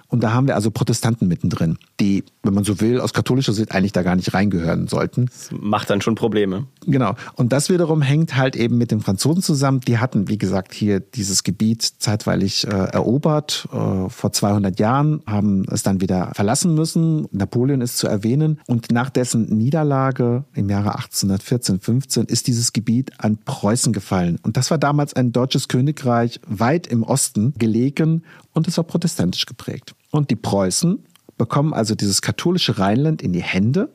Und 0.08 0.22
da 0.24 0.34
haben 0.34 0.48
wir 0.48 0.56
also 0.56 0.72
Protestanten 0.72 1.28
mittendrin, 1.28 1.78
die, 2.00 2.24
wenn 2.42 2.54
man 2.54 2.64
so 2.64 2.82
will, 2.82 3.00
aus 3.00 3.14
katholischer 3.14 3.54
Sicht 3.54 3.74
eigentlich 3.74 3.92
da 3.92 4.02
gar 4.02 4.16
nicht 4.16 4.34
reingehören 4.34 4.88
sollten. 4.88 5.28
Das 5.28 5.50
macht 5.52 5.90
dann 5.90 6.02
schon 6.02 6.16
Probleme. 6.16 6.68
Genau. 6.86 7.16
Und 7.36 7.54
das 7.54 7.70
wiederum 7.70 8.02
hängt 8.02 8.36
halt 8.36 8.56
eben 8.56 8.78
mit 8.78 8.92
den 8.92 9.00
Franzosen 9.00 9.44
zusammen. 9.44 9.82
Die 9.82 10.00
hatten, 10.00 10.28
wie 10.28 10.38
gesagt, 10.38 10.74
hier 10.74 11.00
dieses 11.00 11.44
Gebiet 11.44 11.84
zeitweilig 11.84 12.66
äh, 12.66 12.70
erobert 12.70 13.68
äh, 13.72 14.10
vor 14.10 14.32
200 14.32 14.80
Jahren, 14.80 15.22
haben 15.28 15.66
es 15.70 15.84
dann 15.84 16.02
wieder 16.02 16.32
verlassen 16.34 16.74
müssen. 16.74 17.28
Napoleon 17.32 17.82
ist 17.82 17.98
zu 17.98 18.08
erwähnen. 18.08 18.60
Und 18.68 18.92
nach 18.92 19.10
dessen 19.10 19.56
Niederlage 19.58 20.46
im 20.54 20.70
Jahre 20.70 20.96
1814, 20.96 21.80
15 21.80 22.26
ist 22.26 22.48
dieses 22.48 22.74
Gebiet 22.74 23.12
an 23.20 23.38
Preußen 23.38 23.94
gefallen. 23.94 24.40
Und 24.44 24.58
das 24.58 24.72
war 24.72 24.78
damals 24.78 25.14
ein 25.14 25.32
deutsches 25.32 25.68
Königreich 25.68 26.40
weit 26.48 26.88
im 26.88 27.04
Osten 27.04 27.54
gelegen 27.58 28.24
und 28.54 28.68
es 28.68 28.78
war 28.78 28.84
protestantisch 28.84 29.46
geprägt. 29.46 29.96
Und 30.12 30.30
die 30.30 30.36
Preußen 30.36 31.00
bekommen 31.44 31.74
also 31.74 31.94
dieses 31.94 32.22
katholische 32.22 32.80
Rheinland 32.80 33.22
in 33.22 33.34
die 33.34 33.44
Hände. 33.44 33.90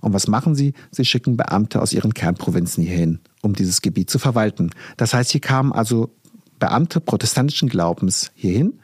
Und 0.00 0.12
was 0.12 0.28
machen 0.28 0.54
sie? 0.54 0.74
Sie 0.90 1.06
schicken 1.06 1.38
Beamte 1.38 1.80
aus 1.80 1.94
ihren 1.94 2.12
Kernprovinzen 2.12 2.84
hierhin, 2.84 3.20
um 3.40 3.54
dieses 3.54 3.80
Gebiet 3.80 4.10
zu 4.10 4.18
verwalten. 4.18 4.70
Das 4.98 5.14
heißt, 5.14 5.30
hier 5.30 5.40
kamen 5.40 5.72
also 5.72 6.10
Beamte 6.58 7.00
protestantischen 7.00 7.70
Glaubens 7.70 8.32
hierhin 8.34 8.74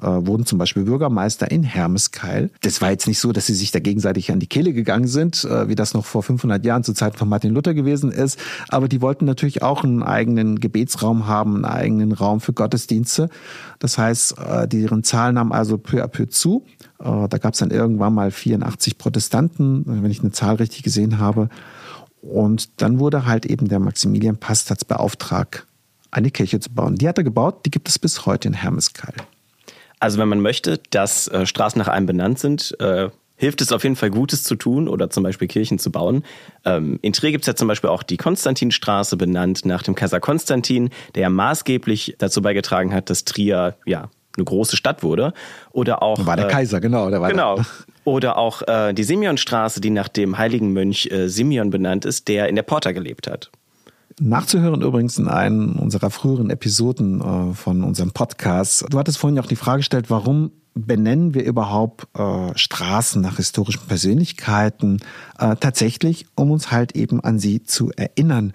äh, 0.00 0.06
wurden 0.06 0.46
zum 0.46 0.58
Beispiel 0.58 0.84
Bürgermeister 0.84 1.50
in 1.50 1.62
Hermeskeil. 1.62 2.50
Das 2.62 2.80
war 2.80 2.90
jetzt 2.90 3.06
nicht 3.06 3.18
so, 3.18 3.32
dass 3.32 3.46
sie 3.46 3.54
sich 3.54 3.70
da 3.70 3.80
gegenseitig 3.80 4.30
an 4.30 4.40
die 4.40 4.46
Kehle 4.46 4.72
gegangen 4.72 5.08
sind, 5.08 5.44
äh, 5.44 5.68
wie 5.68 5.74
das 5.74 5.94
noch 5.94 6.04
vor 6.04 6.22
500 6.22 6.64
Jahren 6.64 6.84
zu 6.84 6.92
Zeiten 6.92 7.16
von 7.16 7.28
Martin 7.28 7.52
Luther 7.52 7.74
gewesen 7.74 8.12
ist. 8.12 8.38
Aber 8.68 8.88
die 8.88 9.00
wollten 9.00 9.24
natürlich 9.24 9.62
auch 9.62 9.84
einen 9.84 10.02
eigenen 10.02 10.60
Gebetsraum 10.60 11.26
haben, 11.26 11.56
einen 11.56 11.64
eigenen 11.64 12.12
Raum 12.12 12.40
für 12.40 12.52
Gottesdienste. 12.52 13.28
Das 13.78 13.98
heißt, 13.98 14.36
äh, 14.38 14.68
deren 14.68 15.04
Zahl 15.04 15.32
nahm 15.32 15.52
also 15.52 15.78
peu 15.78 16.02
à 16.02 16.08
peu 16.08 16.28
zu. 16.28 16.64
Äh, 16.98 17.28
da 17.28 17.38
gab 17.38 17.54
es 17.54 17.60
dann 17.60 17.70
irgendwann 17.70 18.14
mal 18.14 18.30
84 18.30 18.98
Protestanten, 18.98 19.84
wenn 19.86 20.10
ich 20.10 20.20
eine 20.20 20.32
Zahl 20.32 20.56
richtig 20.56 20.82
gesehen 20.82 21.18
habe. 21.18 21.48
Und 22.20 22.82
dann 22.82 22.98
wurde 22.98 23.26
halt 23.26 23.46
eben 23.46 23.68
der 23.68 23.78
Maximilian 23.78 24.36
Pastatz 24.36 24.84
beauftragt, 24.84 25.66
eine 26.10 26.30
Kirche 26.30 26.60
zu 26.60 26.70
bauen. 26.70 26.96
Die 26.96 27.08
hat 27.08 27.18
er 27.18 27.24
gebaut, 27.24 27.64
die 27.66 27.70
gibt 27.70 27.88
es 27.88 27.98
bis 27.98 28.26
heute 28.26 28.48
in 28.48 28.54
Hermeskeil. 28.54 29.14
Also 30.00 30.18
wenn 30.18 30.28
man 30.28 30.40
möchte, 30.40 30.80
dass 30.90 31.28
äh, 31.28 31.46
Straßen 31.46 31.78
nach 31.78 31.88
einem 31.88 32.06
benannt 32.06 32.38
sind, 32.38 32.78
äh, 32.80 33.10
hilft 33.38 33.60
es 33.60 33.72
auf 33.72 33.84
jeden 33.84 33.96
Fall 33.96 34.10
Gutes 34.10 34.44
zu 34.44 34.56
tun 34.56 34.88
oder 34.88 35.10
zum 35.10 35.22
Beispiel 35.22 35.48
Kirchen 35.48 35.78
zu 35.78 35.90
bauen. 35.90 36.24
Ähm, 36.64 36.98
in 37.02 37.12
Trier 37.12 37.30
gibt 37.30 37.44
es 37.44 37.46
ja 37.46 37.54
zum 37.54 37.68
Beispiel 37.68 37.90
auch 37.90 38.02
die 38.02 38.16
Konstantinstraße, 38.16 39.16
benannt 39.16 39.64
nach 39.64 39.82
dem 39.82 39.94
Kaiser 39.94 40.20
Konstantin, 40.20 40.90
der 41.14 41.22
ja 41.22 41.30
maßgeblich 41.30 42.16
dazu 42.18 42.42
beigetragen 42.42 42.92
hat, 42.92 43.10
dass 43.10 43.24
Trier 43.24 43.76
ja 43.86 44.10
eine 44.38 44.44
große 44.44 44.76
Stadt 44.76 45.02
wurde. 45.02 45.32
Oder 45.72 46.02
auch. 46.02 46.24
War 46.24 46.36
der 46.36 46.48
äh, 46.48 46.50
Kaiser, 46.50 46.80
genau. 46.80 47.10
Der 47.10 47.20
war 47.20 47.30
genau. 47.30 47.56
Der. 47.56 47.66
Oder 48.04 48.38
auch 48.38 48.62
äh, 48.66 48.94
die 48.94 49.04
Simeonstraße, 49.04 49.82
die 49.82 49.90
nach 49.90 50.08
dem 50.08 50.38
heiligen 50.38 50.72
Mönch 50.72 51.10
äh, 51.10 51.28
Simeon 51.28 51.68
benannt 51.68 52.06
ist, 52.06 52.28
der 52.28 52.48
in 52.48 52.56
der 52.56 52.62
Porta 52.62 52.92
gelebt 52.92 53.26
hat. 53.26 53.50
Nachzuhören 54.20 54.82
übrigens 54.82 55.18
in 55.18 55.28
einem 55.28 55.76
unserer 55.76 56.10
früheren 56.10 56.50
Episoden 56.50 57.20
äh, 57.20 57.54
von 57.54 57.84
unserem 57.84 58.12
Podcast. 58.12 58.86
Du 58.88 58.98
hattest 58.98 59.18
vorhin 59.18 59.38
auch 59.38 59.46
die 59.46 59.56
Frage 59.56 59.78
gestellt, 59.78 60.06
warum 60.08 60.52
benennen 60.86 61.34
wir 61.34 61.44
überhaupt 61.44 62.06
äh, 62.16 62.56
Straßen 62.56 63.20
nach 63.20 63.36
historischen 63.36 63.86
Persönlichkeiten? 63.86 65.00
Äh, 65.38 65.56
tatsächlich, 65.56 66.26
um 66.34 66.50
uns 66.50 66.70
halt 66.70 66.96
eben 66.96 67.20
an 67.20 67.38
sie 67.38 67.62
zu 67.62 67.90
erinnern. 67.96 68.52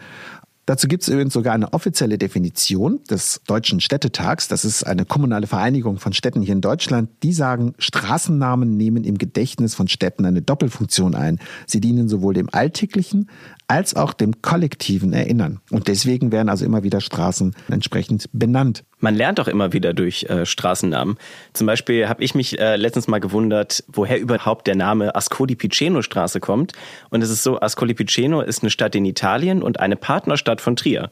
Dazu 0.65 0.87
gibt 0.87 1.03
es 1.03 1.09
übrigens 1.09 1.33
sogar 1.33 1.53
eine 1.53 1.73
offizielle 1.73 2.17
Definition 2.17 3.01
des 3.09 3.41
Deutschen 3.47 3.81
Städtetags. 3.81 4.47
Das 4.47 4.63
ist 4.63 4.83
eine 4.83 5.03
kommunale 5.05 5.45
Vereinigung 5.45 5.99
von 5.99 6.13
Städten 6.13 6.41
hier 6.41 6.53
in 6.53 6.61
Deutschland. 6.61 7.09
Die 7.21 7.33
sagen, 7.33 7.75
Straßennamen 7.79 8.77
nehmen 8.77 9.03
im 9.03 9.17
Gedächtnis 9.17 9.75
von 9.75 9.89
Städten 9.89 10.25
eine 10.25 10.41
Doppelfunktion 10.41 11.15
ein. 11.15 11.39
Sie 11.67 11.81
dienen 11.81 12.07
sowohl 12.07 12.33
dem 12.33 12.47
alltäglichen 12.51 13.29
als 13.67 13.95
auch 13.95 14.13
dem 14.13 14.41
kollektiven 14.41 15.11
Erinnern. 15.11 15.59
Und 15.69 15.89
deswegen 15.89 16.31
werden 16.31 16.47
also 16.47 16.63
immer 16.63 16.83
wieder 16.83 17.01
Straßen 17.01 17.55
entsprechend 17.69 18.29
benannt. 18.31 18.85
Man 19.03 19.15
lernt 19.15 19.37
auch 19.41 19.49
immer 19.49 19.73
wieder 19.73 19.93
durch 19.93 20.23
äh, 20.29 20.45
Straßennamen. 20.45 21.17
Zum 21.51 21.67
Beispiel 21.67 22.07
habe 22.07 22.23
ich 22.23 22.35
mich 22.35 22.57
äh, 22.57 22.77
letztens 22.77 23.09
mal 23.09 23.19
gewundert, 23.19 23.83
woher 23.89 24.17
überhaupt 24.17 24.65
der 24.65 24.75
Name 24.75 25.13
Ascoli 25.13 25.55
Piceno 25.55 26.01
Straße 26.01 26.39
kommt. 26.39 26.71
Und 27.09 27.21
es 27.21 27.29
ist 27.29 27.43
so, 27.43 27.59
Ascoli 27.59 27.95
Piceno 27.95 28.39
ist 28.39 28.63
eine 28.63 28.69
Stadt 28.69 28.95
in 28.95 29.03
Italien 29.03 29.61
und 29.61 29.81
eine 29.81 29.97
Partnerstadt 29.97 30.61
von 30.61 30.77
Trier. 30.77 31.11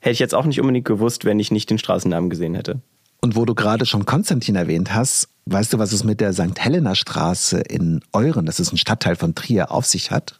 Hätte 0.00 0.14
ich 0.14 0.18
jetzt 0.18 0.34
auch 0.34 0.46
nicht 0.46 0.62
unbedingt 0.62 0.86
gewusst, 0.86 1.26
wenn 1.26 1.38
ich 1.38 1.50
nicht 1.50 1.68
den 1.68 1.76
Straßennamen 1.76 2.30
gesehen 2.30 2.54
hätte. 2.54 2.80
Und 3.20 3.36
wo 3.36 3.44
du 3.44 3.54
gerade 3.54 3.84
schon 3.84 4.06
Konstantin 4.06 4.56
erwähnt 4.56 4.94
hast, 4.94 5.28
weißt 5.44 5.74
du, 5.74 5.78
was 5.78 5.92
es 5.92 6.04
mit 6.04 6.22
der 6.22 6.32
St. 6.32 6.58
Helena 6.58 6.94
Straße 6.94 7.60
in 7.60 8.00
Euren, 8.14 8.46
das 8.46 8.60
ist 8.60 8.72
ein 8.72 8.78
Stadtteil 8.78 9.14
von 9.14 9.34
Trier, 9.34 9.70
auf 9.70 9.84
sich 9.84 10.10
hat? 10.10 10.38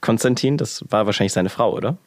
Konstantin, 0.00 0.56
das 0.56 0.84
war 0.90 1.06
wahrscheinlich 1.06 1.34
seine 1.34 1.50
Frau, 1.50 1.72
oder? 1.72 1.98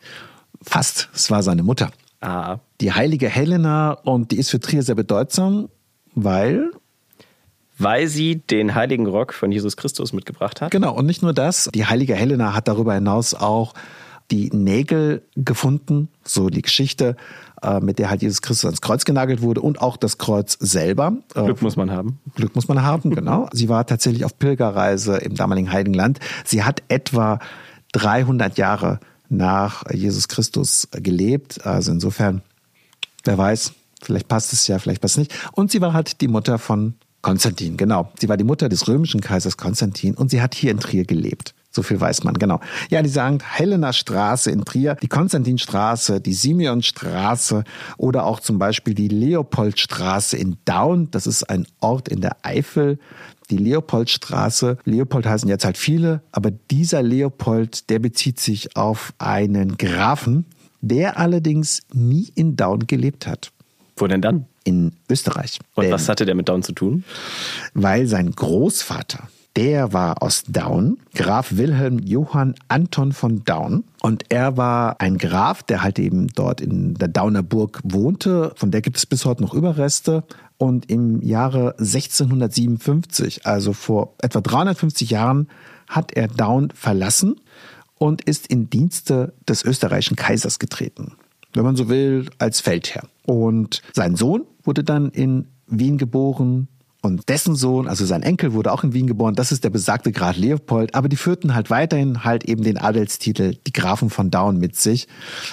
Fast, 0.61 1.07
es 1.13 1.31
war 1.31 1.41
seine 1.41 1.63
Mutter. 1.63 1.89
Ah. 2.19 2.57
Die 2.81 2.91
heilige 2.91 3.29
Helena 3.29 3.91
und 3.91 4.31
die 4.31 4.37
ist 4.37 4.49
für 4.49 4.59
Trier 4.59 4.83
sehr 4.83 4.95
bedeutsam, 4.95 5.69
weil 6.13 6.71
weil 7.77 8.07
sie 8.07 8.37
den 8.37 8.73
heiligen 8.73 9.05
Rock 9.05 9.33
von 9.33 9.51
Jesus 9.51 9.75
Christus 9.75 10.13
mitgebracht 10.13 10.61
hat. 10.61 10.71
Genau, 10.71 10.93
und 10.93 11.05
nicht 11.05 11.21
nur 11.21 11.33
das, 11.33 11.69
die 11.73 11.85
heilige 11.85 12.15
Helena 12.15 12.53
hat 12.55 12.69
darüber 12.69 12.93
hinaus 12.93 13.33
auch 13.33 13.73
die 14.31 14.49
Nägel 14.51 15.23
gefunden, 15.35 16.09
so 16.23 16.49
die 16.49 16.61
Geschichte, 16.61 17.15
äh, 17.61 17.79
mit 17.79 17.99
der 17.99 18.09
halt 18.09 18.21
Jesus 18.21 18.41
Christus 18.41 18.65
ans 18.65 18.81
Kreuz 18.81 19.05
genagelt 19.05 19.41
wurde 19.41 19.61
und 19.61 19.81
auch 19.81 19.97
das 19.97 20.17
Kreuz 20.17 20.57
selber. 20.59 21.17
Äh, 21.35 21.43
Glück 21.43 21.61
muss 21.61 21.75
man 21.75 21.91
haben. 21.91 22.19
Glück 22.33 22.55
muss 22.55 22.67
man 22.67 22.81
haben, 22.81 23.11
genau. 23.11 23.49
sie 23.53 23.69
war 23.69 23.85
tatsächlich 23.85 24.25
auf 24.25 24.39
Pilgerreise 24.39 25.17
im 25.17 25.35
damaligen 25.35 25.71
Heiligen 25.71 25.93
Land. 25.93 26.19
Sie 26.43 26.63
hat 26.63 26.81
etwa 26.87 27.39
300 27.91 28.57
Jahre 28.57 28.99
nach 29.29 29.83
Jesus 29.91 30.27
Christus 30.27 30.87
gelebt. 30.91 31.65
Also 31.65 31.91
insofern, 31.91 32.41
wer 33.25 33.37
weiß, 33.37 33.73
vielleicht 34.01 34.27
passt 34.27 34.53
es 34.53 34.67
ja, 34.67 34.79
vielleicht 34.79 35.01
passt 35.01 35.15
es 35.15 35.19
nicht. 35.19 35.33
Und 35.53 35.71
sie 35.71 35.81
war 35.81 35.93
halt 35.93 36.21
die 36.21 36.27
Mutter 36.27 36.57
von 36.57 36.95
Konstantin, 37.21 37.75
genau. 37.75 38.11
Sie 38.19 38.29
war 38.29 38.37
die 38.37 38.43
Mutter 38.43 38.69
des 38.69 38.87
römischen 38.87 39.19
Kaisers 39.19 39.57
Konstantin 39.57 40.13
und 40.15 40.29
sie 40.29 40.41
hat 40.41 40.53
hier 40.53 40.71
in 40.71 40.79
Trier 40.79 41.05
gelebt. 41.05 41.55
So 41.71 41.83
viel 41.83 41.99
weiß 41.99 42.23
man, 42.23 42.35
genau. 42.35 42.61
Ja, 42.89 43.01
die 43.01 43.09
sagen 43.09 43.39
Helena 43.43 43.91
Straße 43.91 44.49
in 44.49 44.63
Trier, 44.63 44.95
die 45.01 45.09
Konstantinstraße, 45.09 46.21
die 46.21 46.33
Simeonstraße 46.33 47.65
oder 47.97 48.25
auch 48.25 48.39
zum 48.39 48.59
Beispiel 48.59 48.93
die 48.93 49.09
Leopoldstraße 49.09 50.37
in 50.37 50.57
Daun. 50.63 51.09
Das 51.11 51.27
ist 51.27 51.49
ein 51.49 51.67
Ort 51.81 52.07
in 52.07 52.21
der 52.21 52.37
Eifel 52.43 52.99
die 53.49 53.57
Leopoldstraße. 53.57 54.77
Leopold 54.85 55.25
heißen 55.25 55.49
jetzt 55.49 55.65
halt 55.65 55.77
viele, 55.77 56.21
aber 56.31 56.51
dieser 56.51 57.03
Leopold, 57.03 57.89
der 57.89 57.99
bezieht 57.99 58.39
sich 58.39 58.75
auf 58.75 59.13
einen 59.17 59.77
Grafen, 59.77 60.45
der 60.87 61.17
allerdings 61.17 61.81
nie 61.93 62.31
in 62.35 62.55
Daun 62.55 62.87
gelebt 62.87 63.27
hat. 63.27 63.51
Wo 63.97 64.07
denn 64.07 64.21
dann? 64.21 64.45
In 64.63 64.93
Österreich. 65.09 65.59
Und 65.73 65.85
denn, 65.85 65.93
was 65.93 66.09
hatte 66.09 66.25
der 66.25 66.35
mit 66.35 66.49
Daun 66.49 66.63
zu 66.63 66.73
tun? 66.73 67.03
Weil 67.73 68.07
sein 68.07 68.31
Großvater, 68.31 69.27
der 69.55 69.93
war 69.93 70.21
aus 70.21 70.43
Daun, 70.47 70.97
Graf 71.13 71.53
Wilhelm 71.53 71.99
Johann 71.99 72.55
Anton 72.67 73.13
von 73.13 73.43
Daun. 73.45 73.83
Und 74.01 74.25
er 74.29 74.57
war 74.57 74.99
ein 74.99 75.17
Graf, 75.17 75.63
der 75.63 75.81
halt 75.81 75.97
eben 75.97 76.27
dort 76.27 76.61
in 76.61 76.95
der 76.95 77.07
Dauner 77.07 77.41
Burg 77.41 77.79
wohnte. 77.83 78.51
Von 78.55 78.71
der 78.71 78.81
gibt 78.81 78.97
es 78.97 79.05
bis 79.05 79.25
heute 79.25 79.43
noch 79.43 79.53
Überreste. 79.53 80.23
Und 80.57 80.89
im 80.89 81.21
Jahre 81.21 81.75
1657, 81.79 83.45
also 83.45 83.73
vor 83.73 84.13
etwa 84.21 84.41
350 84.41 85.09
Jahren, 85.09 85.47
hat 85.87 86.13
er 86.13 86.27
Daun 86.27 86.69
verlassen 86.73 87.35
und 87.97 88.21
ist 88.23 88.47
in 88.47 88.69
Dienste 88.69 89.33
des 89.47 89.63
österreichischen 89.63 90.15
Kaisers 90.15 90.59
getreten. 90.59 91.13
Wenn 91.53 91.63
man 91.63 91.75
so 91.75 91.89
will, 91.89 92.29
als 92.37 92.59
Feldherr. 92.59 93.07
Und 93.25 93.81
sein 93.93 94.15
Sohn 94.15 94.45
wurde 94.63 94.83
dann 94.83 95.09
in 95.09 95.47
Wien 95.67 95.97
geboren, 95.97 96.67
und 97.05 97.29
dessen 97.29 97.55
Sohn, 97.55 97.87
also 97.87 98.05
sein 98.05 98.23
Enkel, 98.23 98.53
wurde 98.53 98.71
auch 98.71 98.83
in 98.83 98.93
Wien 98.93 99.07
geboren. 99.07 99.35
Das 99.35 99.51
ist 99.51 99.63
der 99.63 99.69
besagte 99.69 100.11
Graf 100.11 100.37
Leopold. 100.37 100.95
Aber 100.95 101.07
die 101.07 101.15
führten 101.15 101.55
halt 101.55 101.69
weiterhin 101.69 102.23
halt 102.23 102.43
eben 102.45 102.63
den 102.63 102.77
Adelstitel, 102.77 103.55
die 103.65 103.73
Grafen 103.73 104.09
von 104.09 104.31
Daun 104.31 104.57
mit 104.57 104.75
sich. 104.75 105.07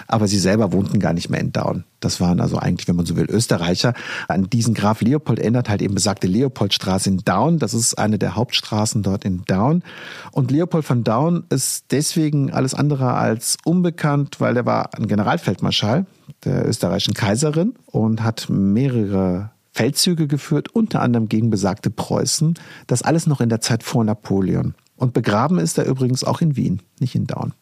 Aber 0.09 0.27
sie 0.27 0.39
selber 0.39 0.73
wohnten 0.73 0.99
gar 0.99 1.13
nicht 1.13 1.31
mehr 1.31 1.41
in 1.41 1.53
Daun. 1.53 1.85
Das 2.01 2.21
waren 2.21 2.41
also 2.41 2.59
eigentlich, 2.59 2.89
wenn 2.89 2.97
man 2.97 3.07
so 3.07 3.17
will, 3.17 3.27
Österreicher. 3.31 3.95
An 4.27 4.51
diesen 4.51 4.75
Graf 4.75 5.01
Leopold 5.01 5.39
erinnert 5.39 5.69
halt 5.69 5.83
eben 5.83 5.95
besagte 5.95 6.27
Leopoldstraße 6.27 7.09
in 7.09 7.19
Daun. 7.19 7.59
Das 7.59 7.75
ist 7.75 7.97
eine 7.97 8.19
der 8.19 8.35
Hauptstraßen 8.35 9.03
dort 9.03 9.25
in 9.25 9.45
Daun. 9.45 9.85
Und 10.33 10.51
Leopold 10.51 10.85
von 10.85 11.05
Daun 11.05 11.45
ist 11.49 11.87
deswegen 11.93 12.51
alles 12.51 12.75
andere 12.75 13.15
als 13.15 13.57
unbekannt, 13.65 14.41
weil 14.41 14.57
er 14.57 14.67
war 14.67 14.95
ein 14.95 15.07
Generalfeldmarschall 15.07 16.07
der 16.45 16.69
österreichischen 16.69 17.15
Kaiserin 17.15 17.75
und 17.87 18.25
hat 18.25 18.49
mehrere 18.51 19.52
Feldzüge 19.73 20.27
geführt, 20.27 20.69
unter 20.75 21.01
anderem 21.01 21.29
gegen 21.29 21.51
besagte 21.51 21.91
Preußen. 21.91 22.55
Das 22.87 23.03
alles 23.03 23.27
noch 23.27 23.41
in 23.41 23.49
der 23.49 23.61
Zeit 23.61 23.83
vor 23.83 24.05
Napoleon. 24.05 24.75
Und 24.97 25.15
begraben 25.15 25.59
ist 25.59 25.79
er 25.79 25.87
übrigens 25.87 26.23
auch 26.23 26.41
in 26.41 26.57
Wien, 26.57 26.83
nicht 27.01 27.15
in 27.15 27.27
Daun. 27.27 27.55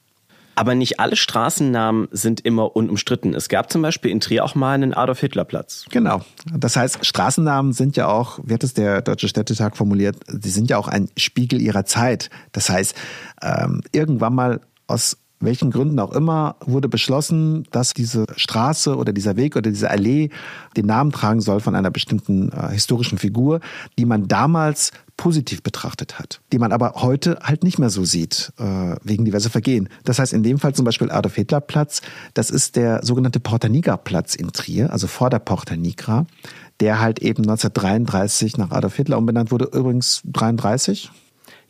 Aber 0.56 0.74
nicht 0.74 1.00
alle 1.00 1.16
Straßennamen 1.16 2.08
sind 2.10 2.40
immer 2.40 2.76
unumstritten. 2.76 3.34
Es 3.34 3.48
gab 3.48 3.72
zum 3.72 3.80
Beispiel 3.80 4.10
in 4.10 4.20
Trier 4.20 4.44
auch 4.44 4.54
mal 4.54 4.74
einen 4.74 4.92
Adolf-Hitler-Platz. 4.92 5.86
Genau. 5.90 6.20
Das 6.52 6.76
heißt, 6.76 7.06
Straßennamen 7.06 7.72
sind 7.72 7.96
ja 7.96 8.08
auch, 8.08 8.40
wie 8.42 8.52
hat 8.52 8.64
es 8.64 8.74
der 8.74 9.00
Deutsche 9.00 9.28
Städtetag 9.28 9.76
formuliert, 9.76 10.16
sie 10.26 10.50
sind 10.50 10.68
ja 10.68 10.76
auch 10.76 10.88
ein 10.88 11.08
Spiegel 11.16 11.62
ihrer 11.62 11.86
Zeit. 11.86 12.28
Das 12.52 12.68
heißt, 12.68 12.94
ähm, 13.40 13.80
irgendwann 13.92 14.34
mal 14.34 14.60
aus 14.86 15.16
welchen 15.40 15.70
Gründen 15.70 15.98
auch 15.98 16.12
immer, 16.12 16.56
wurde 16.60 16.88
beschlossen, 16.88 17.64
dass 17.70 17.94
diese 17.94 18.26
Straße 18.36 18.96
oder 18.96 19.12
dieser 19.12 19.36
Weg 19.36 19.56
oder 19.56 19.70
diese 19.70 19.90
Allee 19.90 20.28
den 20.76 20.86
Namen 20.86 21.12
tragen 21.12 21.40
soll 21.40 21.60
von 21.60 21.74
einer 21.74 21.90
bestimmten 21.90 22.52
äh, 22.52 22.68
historischen 22.72 23.18
Figur, 23.18 23.60
die 23.98 24.04
man 24.04 24.28
damals 24.28 24.92
positiv 25.16 25.62
betrachtet 25.62 26.18
hat, 26.18 26.40
die 26.52 26.58
man 26.58 26.72
aber 26.72 26.94
heute 26.96 27.38
halt 27.42 27.64
nicht 27.64 27.78
mehr 27.78 27.90
so 27.90 28.04
sieht, 28.04 28.52
äh, 28.58 28.96
wegen 29.02 29.24
diverser 29.24 29.50
Vergehen. 29.50 29.88
Das 30.04 30.18
heißt, 30.18 30.32
in 30.32 30.42
dem 30.42 30.58
Fall 30.58 30.74
zum 30.74 30.84
Beispiel 30.84 31.10
Adolf 31.10 31.34
Hitler 31.34 31.60
Platz, 31.60 32.00
das 32.34 32.50
ist 32.50 32.76
der 32.76 33.04
sogenannte 33.04 33.40
Porta 33.40 33.68
Nigra 33.68 33.96
Platz 33.96 34.34
in 34.34 34.52
Trier, 34.52 34.92
also 34.92 35.06
vor 35.06 35.30
der 35.30 35.38
Porta 35.38 35.76
Nigra, 35.76 36.26
der 36.80 37.00
halt 37.00 37.18
eben 37.18 37.42
1933 37.42 38.56
nach 38.56 38.70
Adolf 38.70 38.96
Hitler 38.96 39.18
umbenannt 39.18 39.50
wurde, 39.50 39.66
übrigens 39.66 40.22
33, 40.24 41.10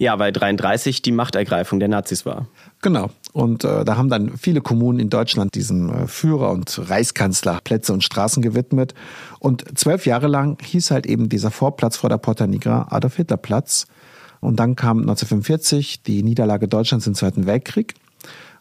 ja, 0.01 0.19
weil 0.19 0.33
33 0.33 1.03
die 1.03 1.13
Machtergreifung 1.13 1.79
der 1.79 1.89
Nazis 1.89 2.25
war. 2.25 2.47
Genau. 2.81 3.11
Und 3.33 3.65
äh, 3.65 3.85
da 3.85 3.97
haben 3.97 4.09
dann 4.09 4.37
viele 4.37 4.61
Kommunen 4.61 4.99
in 4.99 5.11
Deutschland 5.11 5.55
diesem 5.55 5.91
äh, 5.91 6.07
Führer 6.07 6.51
und 6.51 6.91
Reichskanzler 6.91 7.61
Plätze 7.63 7.93
und 7.93 8.03
Straßen 8.03 8.43
gewidmet. 8.43 8.95
Und 9.39 9.79
zwölf 9.79 10.07
Jahre 10.07 10.27
lang 10.27 10.59
hieß 10.63 10.91
halt 10.91 11.07
eben 11.07 11.29
dieser 11.29 11.51
Vorplatz 11.51 11.97
vor 11.97 12.11
der 12.11 12.19
Porta 12.19 12.47
Nigra 12.47 12.89
Adolf 12.91 13.17
Hitler 13.17 13.37
Platz. 13.37 13.87
Und 14.41 14.57
dann 14.57 14.75
kam 14.75 15.01
1945 15.01 16.03
die 16.03 16.23
Niederlage 16.23 16.67
Deutschlands 16.67 17.07
im 17.07 17.15
Zweiten 17.15 17.47
Weltkrieg. 17.47 17.95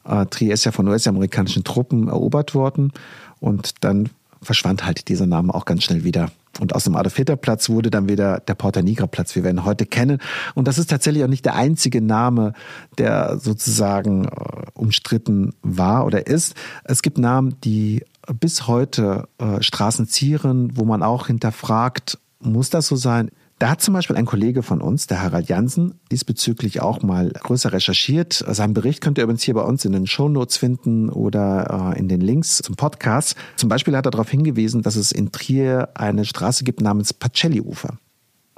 Äh, 0.06 0.26
Trier 0.28 0.54
ist 0.54 0.66
ja 0.66 0.72
von 0.72 0.88
US-amerikanischen 0.88 1.64
Truppen 1.64 2.08
erobert 2.08 2.54
worden. 2.54 2.92
Und 3.40 3.84
dann 3.84 4.10
verschwand 4.42 4.86
halt 4.86 5.08
dieser 5.08 5.26
Name 5.26 5.54
auch 5.54 5.66
ganz 5.66 5.84
schnell 5.84 6.04
wieder. 6.04 6.30
Und 6.60 6.76
aus 6.76 6.84
dem 6.84 6.96
Adolf-Hitler-Platz 6.96 7.70
wurde 7.70 7.90
dann 7.90 8.10
wieder 8.10 8.40
der 8.40 8.56
Porta 8.56 8.82
Nigra-Platz, 8.82 9.36
wie 9.36 9.44
wir 9.44 9.52
ihn 9.52 9.66
heute 9.66 9.86
kennen. 9.86 10.20
Und 10.56 10.68
das 10.68 10.78
ist 10.78 10.90
tatsächlich 10.90 11.24
auch 11.24 11.30
nicht 11.30 11.46
der 11.46 11.56
einzige 11.56 12.02
Name, 12.02 12.54
der 12.98 13.38
sozusagen 13.40 14.26
äh, 14.26 14.30
umstritten 14.74 15.54
war 15.62 16.06
oder 16.06 16.28
ist. 16.28 16.56
Es 16.84 17.02
gibt 17.02 17.18
Namen, 17.18 17.56
die 17.64 18.04
bis 18.40 18.68
heute 18.68 19.28
äh, 19.38 19.62
Straßen 19.62 20.08
zieren, 20.08 20.72
wo 20.76 20.86
man 20.86 21.04
auch 21.04 21.28
hinterfragt, 21.28 22.20
muss 22.40 22.70
das 22.70 22.88
so 22.88 22.96
sein? 22.96 23.32
Da 23.60 23.72
hat 23.72 23.82
zum 23.82 23.94
Beispiel 23.94 24.16
ein 24.16 24.26
Kollege 24.26 24.64
von 24.64 24.80
uns, 24.82 25.08
der 25.08 25.22
Harald 25.22 25.50
Jansen, 25.50 26.00
diesbezüglich 26.14 26.80
auch 26.82 27.02
mal 27.02 27.30
größer 27.30 27.74
recherchiert. 27.74 28.34
Seinen 28.48 28.74
Bericht 28.74 29.02
könnt 29.02 29.18
ihr 29.18 29.26
übrigens 29.26 29.44
hier 29.44 29.54
bei 29.54 29.64
uns 29.64 29.84
in 29.84 29.92
den 29.92 30.08
Shownotes 30.08 30.56
finden 30.56 31.10
oder 31.10 31.94
äh, 31.94 32.00
in 32.00 32.08
den 32.08 32.22
Links 32.22 32.60
zum 32.60 32.78
Podcast. 32.78 33.36
Zum 33.58 33.68
Beispiel 33.68 33.98
hat 33.98 34.06
er 34.06 34.12
darauf 34.12 34.30
hingewiesen, 34.30 34.82
dass 34.82 34.96
es 34.96 35.12
in 35.12 35.34
Trier 35.34 35.90
eine 35.94 36.24
Straße 36.24 36.64
gibt 36.64 36.80
namens 36.80 37.14
Pacelli-Ufer. 37.14 37.98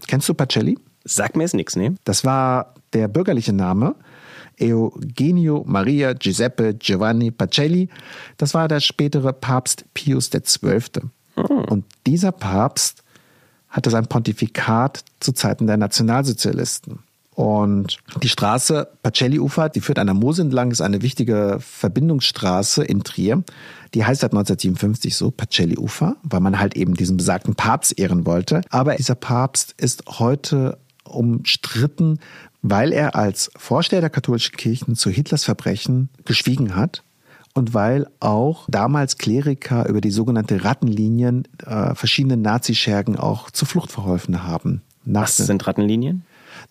Kennst 0.06 0.30
du 0.30 0.36
Pacelli? 0.36 0.78
Sag 1.04 1.36
mir 1.36 1.44
jetzt 1.44 1.56
nichts, 1.56 1.76
ne? 1.76 1.96
Das 2.04 2.24
war 2.24 2.76
der 2.94 3.08
bürgerliche 3.08 3.54
Name 3.54 3.96
Eugenio 4.60 5.64
Maria 5.66 6.14
Giuseppe 6.14 6.76
Giovanni 6.76 7.32
Pacelli. 7.32 7.90
Das 8.38 8.54
war 8.54 8.68
der 8.68 8.80
spätere 8.80 9.34
Papst 9.34 9.84
Pius 9.96 10.30
XII. 10.30 11.10
Oh. 11.38 11.64
Und 11.70 11.86
dieser 12.06 12.32
Papst 12.32 13.01
hatte 13.72 13.90
sein 13.90 14.06
Pontifikat 14.06 15.04
zu 15.20 15.32
Zeiten 15.32 15.66
der 15.66 15.78
Nationalsozialisten. 15.78 17.00
Und 17.34 17.98
die 18.22 18.30
Straße 18.30 18.90
Pacelli-Ufer, 19.02 19.70
die 19.70 19.80
führt 19.80 20.00
an 20.00 20.08
der 20.08 20.14
Mosel 20.14 20.46
entlang, 20.46 20.70
ist 20.70 20.82
eine 20.82 21.02
wichtige 21.02 21.58
Verbindungsstraße 21.60 22.84
in 22.84 23.04
Trier. 23.04 23.44
Die 23.94 24.06
heißt 24.06 24.22
seit 24.22 24.34
1957 24.34 25.16
so, 25.16 25.32
Pacelli-Ufer, 25.32 26.18
weil 26.24 26.42
man 26.42 26.60
halt 26.60 26.76
eben 26.76 26.94
diesen 26.94 27.18
besagten 27.18 27.56
Papst 27.56 27.98
ehren 27.98 28.26
wollte. 28.26 28.62
Aber 28.70 28.96
dieser 28.96 29.16
Papst 29.16 29.74
ist 29.78 30.04
heute 30.20 30.78
umstritten, 31.04 32.20
weil 32.62 32.92
er 32.92 33.16
als 33.16 33.50
Vorsteher 33.56 34.02
der 34.02 34.10
katholischen 34.10 34.58
Kirchen 34.58 34.96
zu 34.96 35.10
Hitlers 35.10 35.46
Verbrechen 35.46 36.10
geschwiegen 36.26 36.76
hat 36.76 37.02
und 37.54 37.74
weil 37.74 38.08
auch 38.20 38.66
damals 38.70 39.18
Kleriker 39.18 39.88
über 39.88 40.02
die 40.02 40.12
sogenannte 40.12 40.64
Rattenlinien 40.64 41.48
äh, 41.66 41.96
verschiedenen 41.96 42.42
Nazischergen 42.42 43.18
auch 43.18 43.52
zur 43.52 43.68
Flucht 43.68 43.92
verholfen 43.92 44.44
haben. 44.44 44.82
Was 45.04 45.38
sind 45.38 45.66
Rattenlinien? 45.68 46.24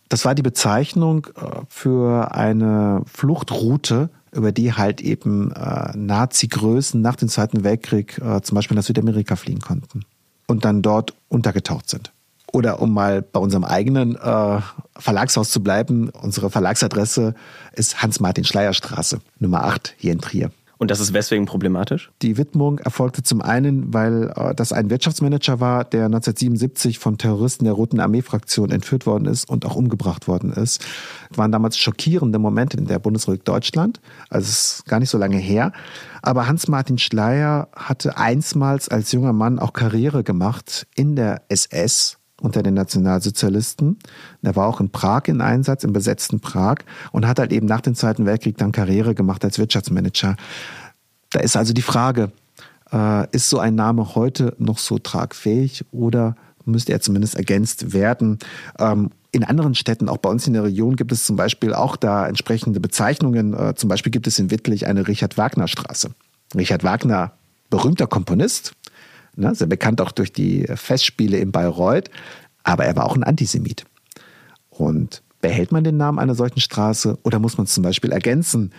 Das 0.08 0.24
war 0.24 0.34
die 0.34 0.42
Bezeichnung 0.42 1.26
äh, 1.36 1.62
für 1.68 2.34
eine 2.34 3.02
Fluchtroute, 3.06 4.10
über 4.32 4.52
die 4.52 4.72
halt 4.72 5.00
eben 5.00 5.52
äh, 5.52 5.96
Nazi-Größen 5.96 7.00
nach 7.00 7.16
dem 7.16 7.28
Zweiten 7.28 7.64
Weltkrieg 7.64 8.18
äh, 8.18 8.40
zum 8.42 8.54
Beispiel 8.54 8.76
nach 8.76 8.84
Südamerika 8.84 9.36
fliehen 9.36 9.60
konnten 9.60 10.04
und 10.46 10.64
dann 10.64 10.82
dort 10.82 11.14
untergetaucht 11.28 11.88
sind. 11.90 12.12
Oder 12.52 12.82
um 12.82 12.92
mal 12.92 13.22
bei 13.22 13.38
unserem 13.38 13.64
eigenen 13.64 14.16
äh, 14.16 14.60
Verlagshaus 14.96 15.50
zu 15.50 15.62
bleiben, 15.62 16.10
unsere 16.10 16.50
Verlagsadresse 16.50 17.34
ist 17.72 18.02
Hans-Martin-Schleyer-Straße, 18.02 19.20
Nummer 19.38 19.64
8 19.64 19.94
hier 19.96 20.12
in 20.12 20.20
Trier. 20.20 20.50
Und 20.80 20.90
das 20.90 20.98
ist 20.98 21.12
weswegen 21.12 21.44
problematisch? 21.44 22.10
Die 22.22 22.38
Widmung 22.38 22.78
erfolgte 22.78 23.22
zum 23.22 23.42
einen, 23.42 23.92
weil 23.92 24.32
äh, 24.34 24.54
das 24.54 24.72
ein 24.72 24.88
Wirtschaftsmanager 24.88 25.60
war, 25.60 25.84
der 25.84 26.06
1977 26.06 26.98
von 26.98 27.18
Terroristen 27.18 27.66
der 27.66 27.74
Roten 27.74 28.00
Armee-Fraktion 28.00 28.70
entführt 28.70 29.04
worden 29.04 29.26
ist 29.26 29.46
und 29.46 29.66
auch 29.66 29.76
umgebracht 29.76 30.26
worden 30.26 30.54
ist. 30.54 30.82
Das 31.28 31.36
waren 31.36 31.52
damals 31.52 31.76
schockierende 31.76 32.38
Momente 32.38 32.78
in 32.78 32.86
der 32.86 32.98
Bundesrepublik 32.98 33.44
Deutschland. 33.44 34.00
Also 34.30 34.48
es 34.48 34.76
ist 34.78 34.86
gar 34.86 35.00
nicht 35.00 35.10
so 35.10 35.18
lange 35.18 35.36
her. 35.36 35.72
Aber 36.22 36.46
Hans-Martin 36.46 36.96
Schleyer 36.96 37.68
hatte 37.76 38.16
einstmals 38.16 38.88
als 38.88 39.12
junger 39.12 39.34
Mann 39.34 39.58
auch 39.58 39.74
Karriere 39.74 40.24
gemacht 40.24 40.86
in 40.94 41.14
der 41.14 41.42
SS 41.48 42.19
unter 42.40 42.62
den 42.62 42.74
Nationalsozialisten. 42.74 43.98
Er 44.42 44.56
war 44.56 44.66
auch 44.66 44.80
in 44.80 44.90
Prag 44.90 45.22
in 45.26 45.40
Einsatz, 45.40 45.84
im 45.84 45.92
besetzten 45.92 46.40
Prag 46.40 46.78
und 47.12 47.26
hat 47.26 47.38
halt 47.38 47.52
eben 47.52 47.66
nach 47.66 47.80
dem 47.80 47.94
Zweiten 47.94 48.26
Weltkrieg 48.26 48.56
dann 48.56 48.72
Karriere 48.72 49.14
gemacht 49.14 49.44
als 49.44 49.58
Wirtschaftsmanager. 49.58 50.36
Da 51.30 51.40
ist 51.40 51.56
also 51.56 51.72
die 51.72 51.82
Frage, 51.82 52.32
äh, 52.92 53.26
ist 53.30 53.48
so 53.48 53.58
ein 53.58 53.74
Name 53.74 54.14
heute 54.14 54.54
noch 54.58 54.78
so 54.78 54.98
tragfähig 54.98 55.84
oder 55.92 56.36
müsste 56.64 56.92
er 56.92 57.00
zumindest 57.00 57.36
ergänzt 57.36 57.92
werden? 57.92 58.38
Ähm, 58.78 59.10
in 59.32 59.44
anderen 59.44 59.74
Städten, 59.74 60.08
auch 60.08 60.18
bei 60.18 60.28
uns 60.28 60.46
in 60.46 60.54
der 60.54 60.64
Region, 60.64 60.96
gibt 60.96 61.12
es 61.12 61.24
zum 61.24 61.36
Beispiel 61.36 61.72
auch 61.72 61.96
da 61.96 62.26
entsprechende 62.26 62.80
Bezeichnungen. 62.80 63.54
Äh, 63.54 63.74
zum 63.76 63.88
Beispiel 63.88 64.10
gibt 64.10 64.26
es 64.26 64.38
in 64.38 64.50
Wittlich 64.50 64.86
eine 64.86 65.06
Richard-Wagner-Straße. 65.06 66.10
Richard 66.56 66.82
Wagner, 66.82 67.32
berühmter 67.70 68.08
Komponist, 68.08 68.72
ne, 69.40 69.54
sehr 69.54 69.66
bekannt 69.66 70.00
auch 70.00 70.12
durch 70.12 70.32
die 70.32 70.66
Festspiele 70.74 71.38
in 71.38 71.52
Bayreuth, 71.52 72.10
aber 72.62 72.84
er 72.84 72.96
war 72.96 73.06
auch 73.06 73.16
ein 73.16 73.24
Antisemit. 73.24 73.84
Und 74.68 75.22
behält 75.40 75.72
man 75.72 75.84
den 75.84 75.96
Namen 75.96 76.18
einer 76.18 76.34
solchen 76.34 76.60
Straße 76.60 77.18
oder 77.22 77.38
muss 77.38 77.56
man 77.56 77.64
es 77.64 77.74
zum 77.74 77.82
Beispiel 77.82 78.12
ergänzen? 78.12 78.72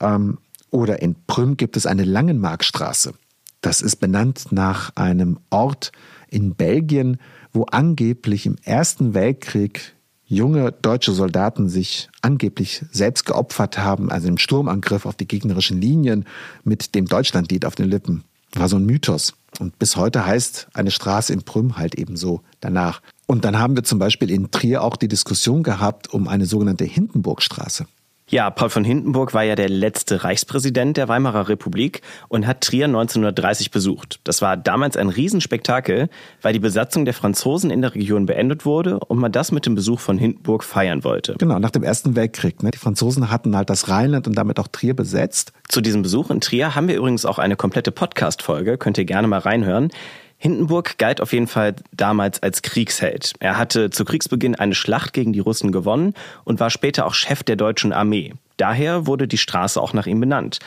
Ähm, 0.00 0.38
oder 0.70 1.00
in 1.00 1.16
Prüm 1.26 1.56
gibt 1.56 1.76
es 1.76 1.86
eine 1.86 2.04
Langenmarkstraße. 2.04 3.14
Das 3.60 3.80
ist 3.80 3.96
benannt 3.96 4.46
nach 4.50 4.94
einem 4.96 5.38
Ort 5.50 5.92
in 6.28 6.54
Belgien, 6.54 7.18
wo 7.52 7.64
angeblich 7.64 8.46
im 8.46 8.56
Ersten 8.62 9.14
Weltkrieg 9.14 9.94
junge 10.26 10.72
deutsche 10.72 11.12
Soldaten 11.12 11.68
sich 11.68 12.10
angeblich 12.20 12.84
selbst 12.92 13.24
geopfert 13.24 13.78
haben, 13.78 14.10
also 14.10 14.28
im 14.28 14.38
Sturmangriff 14.38 15.06
auf 15.06 15.16
die 15.16 15.26
gegnerischen 15.26 15.80
Linien 15.80 16.26
mit 16.64 16.94
dem 16.94 17.06
Deutschlandlied 17.06 17.64
auf 17.64 17.74
den 17.74 17.88
Lippen. 17.88 18.24
War 18.54 18.68
so 18.68 18.76
ein 18.76 18.86
Mythos. 18.86 19.34
Und 19.58 19.78
bis 19.78 19.96
heute 19.96 20.24
heißt 20.24 20.68
eine 20.74 20.90
Straße 20.90 21.32
in 21.32 21.42
Prüm 21.42 21.76
halt 21.76 21.96
ebenso 21.96 22.42
danach. 22.60 23.02
Und 23.26 23.44
dann 23.44 23.58
haben 23.58 23.76
wir 23.76 23.84
zum 23.84 23.98
Beispiel 23.98 24.30
in 24.30 24.50
Trier 24.50 24.82
auch 24.82 24.96
die 24.96 25.08
Diskussion 25.08 25.62
gehabt 25.62 26.12
um 26.12 26.28
eine 26.28 26.46
sogenannte 26.46 26.84
Hindenburgstraße. 26.84 27.86
Ja, 28.30 28.50
Paul 28.50 28.68
von 28.68 28.84
Hindenburg 28.84 29.32
war 29.32 29.42
ja 29.42 29.54
der 29.54 29.70
letzte 29.70 30.22
Reichspräsident 30.22 30.98
der 30.98 31.08
Weimarer 31.08 31.48
Republik 31.48 32.02
und 32.28 32.46
hat 32.46 32.60
Trier 32.60 32.84
1930 32.84 33.70
besucht. 33.70 34.20
Das 34.24 34.42
war 34.42 34.58
damals 34.58 34.98
ein 34.98 35.08
Riesenspektakel, 35.08 36.10
weil 36.42 36.52
die 36.52 36.58
Besatzung 36.58 37.06
der 37.06 37.14
Franzosen 37.14 37.70
in 37.70 37.80
der 37.80 37.94
Region 37.94 38.26
beendet 38.26 38.66
wurde 38.66 38.98
und 38.98 39.18
man 39.18 39.32
das 39.32 39.50
mit 39.50 39.64
dem 39.64 39.74
Besuch 39.74 40.00
von 40.00 40.18
Hindenburg 40.18 40.62
feiern 40.62 41.04
wollte. 41.04 41.36
Genau, 41.38 41.58
nach 41.58 41.70
dem 41.70 41.82
Ersten 41.82 42.16
Weltkrieg. 42.16 42.62
Ne? 42.62 42.70
Die 42.70 42.78
Franzosen 42.78 43.30
hatten 43.30 43.56
halt 43.56 43.70
das 43.70 43.88
Rheinland 43.88 44.26
und 44.26 44.34
damit 44.34 44.60
auch 44.60 44.68
Trier 44.68 44.94
besetzt. 44.94 45.54
Zu 45.66 45.80
diesem 45.80 46.02
Besuch 46.02 46.28
in 46.28 46.42
Trier 46.42 46.74
haben 46.74 46.88
wir 46.88 46.96
übrigens 46.96 47.24
auch 47.24 47.38
eine 47.38 47.56
komplette 47.56 47.92
Podcast-Folge, 47.92 48.76
könnt 48.76 48.98
ihr 48.98 49.06
gerne 49.06 49.26
mal 49.26 49.38
reinhören. 49.38 49.90
Hindenburg 50.38 50.98
galt 50.98 51.20
auf 51.20 51.32
jeden 51.32 51.48
Fall 51.48 51.74
damals 51.92 52.42
als 52.42 52.62
Kriegsheld. 52.62 53.32
Er 53.40 53.58
hatte 53.58 53.90
zu 53.90 54.04
Kriegsbeginn 54.04 54.54
eine 54.54 54.74
Schlacht 54.74 55.12
gegen 55.12 55.32
die 55.32 55.40
Russen 55.40 55.72
gewonnen 55.72 56.14
und 56.44 56.60
war 56.60 56.70
später 56.70 57.06
auch 57.06 57.14
Chef 57.14 57.42
der 57.42 57.56
deutschen 57.56 57.92
Armee. 57.92 58.34
Daher 58.56 59.06
wurde 59.06 59.26
die 59.26 59.38
Straße 59.38 59.80
auch 59.80 59.92
nach 59.92 60.06
ihm 60.06 60.20
benannt. 60.20 60.60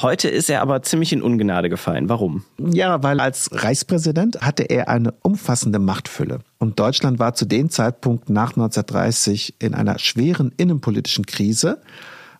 Heute 0.00 0.28
ist 0.28 0.48
er 0.48 0.62
aber 0.62 0.82
ziemlich 0.82 1.12
in 1.12 1.22
Ungnade 1.22 1.68
gefallen. 1.68 2.08
Warum? 2.08 2.44
Ja, 2.56 3.02
weil 3.02 3.18
als 3.18 3.50
Reichspräsident 3.52 4.40
hatte 4.40 4.62
er 4.62 4.88
eine 4.88 5.12
umfassende 5.22 5.80
Machtfülle. 5.80 6.38
Und 6.58 6.78
Deutschland 6.78 7.18
war 7.18 7.34
zu 7.34 7.46
dem 7.46 7.68
Zeitpunkt 7.68 8.30
nach 8.30 8.50
1930 8.50 9.56
in 9.58 9.74
einer 9.74 9.98
schweren 9.98 10.52
innenpolitischen 10.56 11.26
Krise. 11.26 11.82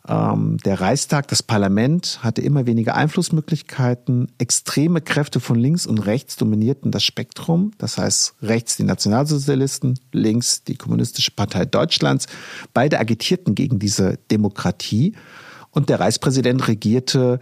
Ähm, 0.06 0.58
der 0.64 0.80
Reichstag, 0.80 1.28
das 1.28 1.42
Parlament 1.42 2.20
hatte 2.22 2.42
immer 2.42 2.66
weniger 2.66 2.94
Einflussmöglichkeiten. 2.94 4.30
Extreme 4.38 5.00
Kräfte 5.00 5.40
von 5.40 5.58
links 5.58 5.86
und 5.86 5.98
rechts 5.98 6.36
dominierten 6.36 6.90
das 6.90 7.04
Spektrum. 7.04 7.72
Das 7.78 7.98
heißt, 7.98 8.34
rechts 8.42 8.76
die 8.76 8.84
Nationalsozialisten, 8.84 9.98
links 10.12 10.64
die 10.64 10.76
Kommunistische 10.76 11.32
Partei 11.32 11.64
Deutschlands. 11.64 12.26
Beide 12.74 12.98
agitierten 12.98 13.54
gegen 13.54 13.78
diese 13.78 14.18
Demokratie. 14.30 15.14
Und 15.70 15.88
der 15.88 16.00
Reichspräsident 16.00 16.68
regierte 16.68 17.40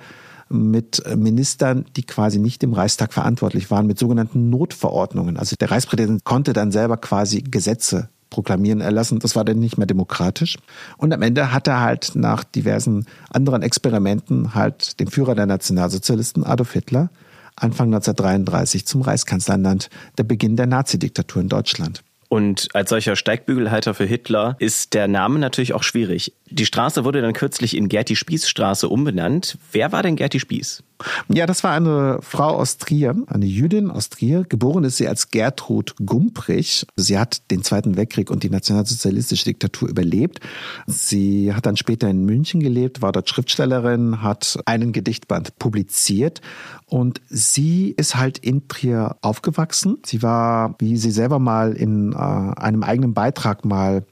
mit 0.48 1.02
Ministern, 1.16 1.86
die 1.96 2.04
quasi 2.04 2.38
nicht 2.38 2.62
im 2.62 2.72
Reichstag 2.72 3.12
verantwortlich 3.12 3.70
waren, 3.70 3.86
mit 3.86 3.98
sogenannten 3.98 4.48
Notverordnungen. 4.48 5.36
Also 5.36 5.56
der 5.56 5.70
Reichspräsident 5.70 6.24
konnte 6.24 6.52
dann 6.52 6.70
selber 6.70 6.96
quasi 6.96 7.42
Gesetze 7.42 8.10
proklamieren 8.30 8.80
erlassen. 8.80 9.18
Das 9.18 9.36
war 9.36 9.44
dann 9.44 9.58
nicht 9.58 9.78
mehr 9.78 9.86
demokratisch. 9.86 10.56
Und 10.96 11.12
am 11.12 11.22
Ende 11.22 11.52
hat 11.52 11.68
er 11.68 11.80
halt 11.80 12.12
nach 12.14 12.44
diversen 12.44 13.06
anderen 13.30 13.62
Experimenten 13.62 14.54
halt 14.54 15.00
den 15.00 15.08
Führer 15.08 15.34
der 15.34 15.46
Nationalsozialisten, 15.46 16.44
Adolf 16.44 16.72
Hitler, 16.72 17.10
Anfang 17.56 17.88
1933 17.88 18.86
zum 18.86 19.02
Reichskanzler 19.02 19.54
ernannt. 19.54 19.88
Der 20.18 20.24
Beginn 20.24 20.56
der 20.56 20.66
Nazidiktatur 20.66 21.42
in 21.42 21.48
Deutschland. 21.48 22.02
Und 22.28 22.68
als 22.74 22.90
solcher 22.90 23.14
Steigbügelhalter 23.14 23.94
für 23.94 24.04
Hitler 24.04 24.56
ist 24.58 24.94
der 24.94 25.06
Name 25.06 25.38
natürlich 25.38 25.74
auch 25.74 25.84
schwierig. 25.84 26.32
Die 26.50 26.66
Straße 26.66 27.04
wurde 27.04 27.22
dann 27.22 27.32
kürzlich 27.32 27.76
in 27.76 27.88
Gerti 27.88 28.16
Spieß 28.16 28.48
Straße 28.48 28.88
umbenannt. 28.88 29.58
Wer 29.70 29.92
war 29.92 30.02
denn 30.02 30.16
Gerti 30.16 30.40
Spieß? 30.40 30.82
Ja, 31.28 31.46
das 31.46 31.62
war 31.64 31.72
eine 31.72 32.18
Frau 32.22 32.56
aus 32.56 32.78
Trier, 32.78 33.14
eine 33.26 33.46
Jüdin 33.46 33.90
aus 33.90 34.08
Trier. 34.08 34.44
Geboren 34.48 34.84
ist 34.84 34.96
sie 34.96 35.08
als 35.08 35.30
Gertrud 35.30 35.94
Gumprich. 36.04 36.86
Sie 36.96 37.18
hat 37.18 37.50
den 37.50 37.62
Zweiten 37.62 37.96
Weltkrieg 37.96 38.30
und 38.30 38.42
die 38.42 38.50
nationalsozialistische 38.50 39.44
Diktatur 39.44 39.88
überlebt. 39.88 40.40
Sie 40.86 41.52
hat 41.52 41.66
dann 41.66 41.76
später 41.76 42.08
in 42.08 42.24
München 42.24 42.60
gelebt, 42.60 43.02
war 43.02 43.12
dort 43.12 43.28
Schriftstellerin, 43.28 44.22
hat 44.22 44.58
einen 44.64 44.92
Gedichtband 44.92 45.58
publiziert 45.58 46.40
und 46.86 47.20
sie 47.28 47.90
ist 47.96 48.16
halt 48.16 48.38
in 48.38 48.68
Trier 48.68 49.16
aufgewachsen. 49.20 49.98
Sie 50.04 50.22
war, 50.22 50.76
wie 50.78 50.96
sie 50.96 51.10
selber 51.10 51.38
mal 51.38 51.72
in 51.72 52.12
äh, 52.12 52.16
einem 52.16 52.82
eigenen 52.82 53.12
Beitrag 53.12 53.64
mal 53.64 54.04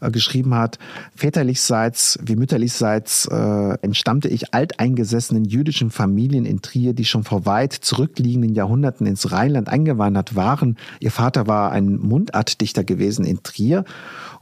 äh, 0.00 0.10
geschrieben 0.10 0.54
hat, 0.54 0.78
väterlichseits 1.14 2.18
wie 2.22 2.36
mütterlichseits 2.36 3.26
äh, 3.26 3.78
entstammte 3.82 4.28
ich 4.28 4.54
alteingesessenen 4.54 5.44
jüdischen 5.44 5.90
Familien 5.90 6.44
in 6.44 6.62
Trier, 6.62 6.92
die 6.92 7.04
schon 7.04 7.24
vor 7.24 7.46
weit 7.46 7.72
zurückliegenden 7.72 8.54
Jahrhunderten 8.54 9.06
ins 9.06 9.32
Rheinland 9.32 9.68
eingewandert 9.68 10.36
waren. 10.36 10.76
Ihr 11.00 11.10
Vater 11.10 11.46
war 11.46 11.72
ein 11.72 11.96
Mundartdichter 11.98 12.84
gewesen 12.84 13.24
in 13.24 13.42
Trier 13.42 13.84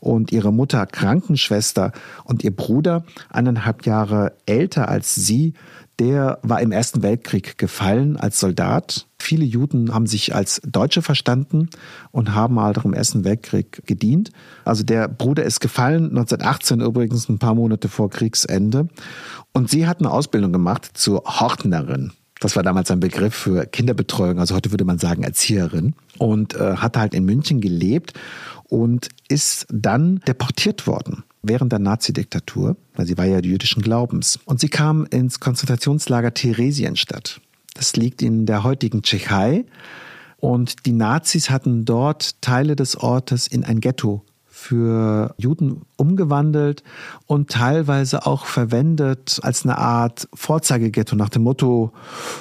und 0.01 0.33
ihre 0.33 0.53
Mutter 0.53 0.87
Krankenschwester 0.87 1.93
und 2.25 2.45
ihr 2.45 2.55
Bruder, 2.55 3.05
eineinhalb 3.31 3.87
Jahre 3.87 4.33
älter 4.47 4.89
als 4.89 5.15
sie, 5.15 5.55
der 5.99 6.39
war 6.43 6.61
im 6.61 6.73
Ersten 6.73 7.03
Weltkrieg 7.03 7.57
gefallen 7.59 8.17
als 8.17 8.41
Soldat. 8.41 9.07
Viele 9.25 9.47
Juden 9.47 9.95
haben 9.95 10.07
sich 10.07 10.35
als 10.35 10.61
Deutsche 10.67 11.01
verstanden 11.01 11.71
und 12.11 12.35
haben 12.35 12.61
halt 12.61 12.79
auch 12.79 12.85
im 12.85 12.93
Ersten 12.93 13.25
Weltkrieg 13.25 13.83
gedient. 13.87 14.31
Also 14.67 14.83
der 14.85 15.09
Bruder 15.09 15.45
ist 15.45 15.61
gefallen, 15.61 16.11
1918 16.11 16.81
übrigens, 16.81 17.31
ein 17.31 17.39
paar 17.39 17.55
Monate 17.55 17.89
vor 17.89 18.11
Kriegsende. 18.11 18.89
Und 19.53 19.71
sie 19.71 19.87
hat 19.87 20.01
eine 20.01 20.11
Ausbildung 20.11 20.53
gemacht 20.53 20.91
zur 20.93 21.23
Hortnerin. 21.25 22.13
Das 22.41 22.55
war 22.55 22.63
damals 22.63 22.91
ein 22.91 23.01
Begriff 23.01 23.35
für 23.35 23.65
Kinderbetreuung, 23.65 24.39
also 24.39 24.55
heute 24.55 24.71
würde 24.71 24.85
man 24.85 24.99
sagen 24.99 25.23
Erzieherin. 25.23 25.95
Und 26.19 26.55
äh, 26.55 26.77
hat 26.77 26.99
halt 26.99 27.15
in 27.15 27.25
München 27.25 27.63
gelebt 27.63 28.13
und 28.65 29.09
ist 29.29 29.67
dann 29.71 30.21
deportiert 30.29 30.87
worden 30.87 31.25
während 31.43 31.73
der 31.73 31.79
Nazidiktatur, 31.79 32.77
weil 32.95 33.07
sie 33.07 33.17
war 33.17 33.25
ja 33.25 33.39
jüdischen 33.39 33.83
Glaubens. 33.83 34.39
Und 34.45 34.61
sie 34.61 34.69
kam 34.69 35.07
ins 35.07 35.41
Konzentrationslager 35.41 36.35
Theresienstadt. 36.35 37.41
Das 37.75 37.97
liegt 37.97 38.23
in 38.23 38.47
der 38.47 38.63
heutigen 38.63 39.03
Tschechei. 39.03 39.65
Und 40.39 40.87
die 40.87 40.93
Nazis 40.93 41.51
hatten 41.51 41.85
dort 41.85 42.41
Teile 42.41 42.77
des 42.77 42.97
Ortes 42.97 43.47
in 43.47 43.65
ein 43.65 43.81
Ghetto 43.81 44.25
für 44.65 45.35
Juden 45.37 45.83
umgewandelt 45.97 46.83
und 47.27 47.51
teilweise 47.51 48.27
auch 48.27 48.47
verwendet 48.47 49.39
als 49.43 49.65
eine 49.65 49.77
Art 49.77 50.27
Vorzeigeghetto 50.33 51.17
nach 51.17 51.29
dem 51.29 51.43
Motto, 51.43 51.93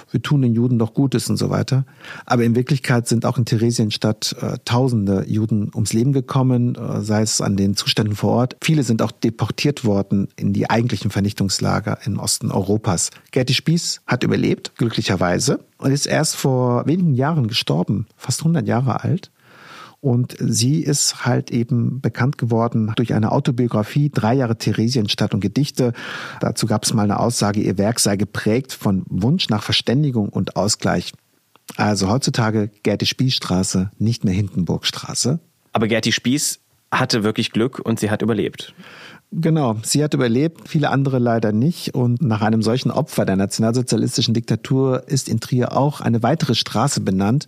wir 0.09 0.21
tun 0.21 0.41
den 0.41 0.53
Juden 0.53 0.79
doch 0.79 0.93
Gutes 0.93 1.29
und 1.29 1.36
so 1.36 1.49
weiter. 1.49 1.86
Aber 2.25 2.45
in 2.45 2.55
Wirklichkeit 2.55 3.09
sind 3.09 3.25
auch 3.25 3.38
in 3.38 3.43
Theresienstadt 3.43 4.38
äh, 4.39 4.57
tausende 4.63 5.25
Juden 5.27 5.69
ums 5.75 5.91
Leben 5.91 6.13
gekommen, 6.13 6.75
äh, 6.75 7.01
sei 7.01 7.23
es 7.23 7.41
an 7.41 7.57
den 7.57 7.75
Zuständen 7.75 8.15
vor 8.15 8.31
Ort. 8.31 8.55
Viele 8.63 8.83
sind 8.83 9.01
auch 9.01 9.12
deportiert 9.12 9.83
worden 9.83 10.29
in 10.38 10.53
die 10.53 10.69
eigentlichen 10.69 11.12
Vernichtungslager 11.12 11.99
im 12.05 12.19
Osten 12.19 12.51
Europas. 12.51 13.09
Gerti 13.31 13.53
Spieß 13.53 14.01
hat 14.07 14.23
überlebt, 14.23 14.77
glücklicherweise, 14.77 15.59
und 15.77 15.91
ist 15.91 16.05
erst 16.05 16.38
vor 16.38 16.86
wenigen 16.86 17.15
Jahren 17.15 17.47
gestorben, 17.47 18.07
fast 18.15 18.39
100 18.39 18.65
Jahre 18.65 19.03
alt. 19.03 19.29
Und 20.04 20.36
sie 20.38 20.82
ist 20.82 21.26
halt 21.26 21.50
eben 21.50 22.02
bekannt 22.02 22.38
geworden 22.38 22.92
durch 22.98 23.13
eine 23.13 23.32
Autobiografie, 23.32 24.10
drei 24.13 24.34
Jahre 24.34 24.58
Theresienstadt 24.58 25.34
und 25.34 25.39
Gedichte. 25.39 25.94
Dazu 26.42 26.68
gab 26.68 26.84
es 26.84 26.94
mal 26.94 27.04
eine 27.04 27.22
Aussage, 27.22 27.62
ihr 27.62 27.78
Werk 27.78 28.02
sei 28.02 28.18
geprägt 28.18 28.74
von 28.74 29.06
Wunsch 29.08 29.48
nach 29.48 29.63
Verständigung 29.63 30.28
und 30.28 30.58
Ausgleich. 30.58 31.13
Also 31.78 32.10
heutzutage 32.10 32.70
Gerti 32.84 33.06
Spieß 33.06 33.39
nicht 33.98 34.26
mehr 34.26 34.34
Hindenburgstraße. 34.34 35.39
Aber 35.72 35.88
Gerti 35.88 36.12
Spieß 36.12 36.60
hatte 36.92 37.24
wirklich 37.24 37.52
Glück 37.52 37.80
und 37.80 37.98
sie 37.98 38.12
hat 38.12 38.22
überlebt. 38.22 38.74
Genau, 39.32 39.78
sie 39.84 40.04
hat 40.04 40.13
überlebt, 40.13 40.68
viele 40.68 40.89
andere 40.89 41.18
leider 41.18 41.54
nicht. 41.54 41.96
Und 41.96 42.22
nach 42.22 42.42
einem 42.42 42.62
solchen 42.62 42.92
Opfer 42.92 43.24
der 43.24 43.38
nationalsozialistischen 43.38 44.34
Diktatur 44.34 45.08
ist 45.08 45.30
in 45.30 45.39
Trier 45.39 45.78
auch 45.78 46.02
eine 46.02 46.24
weitere 46.24 46.56
Straße 46.56 47.00
benannt 47.00 47.48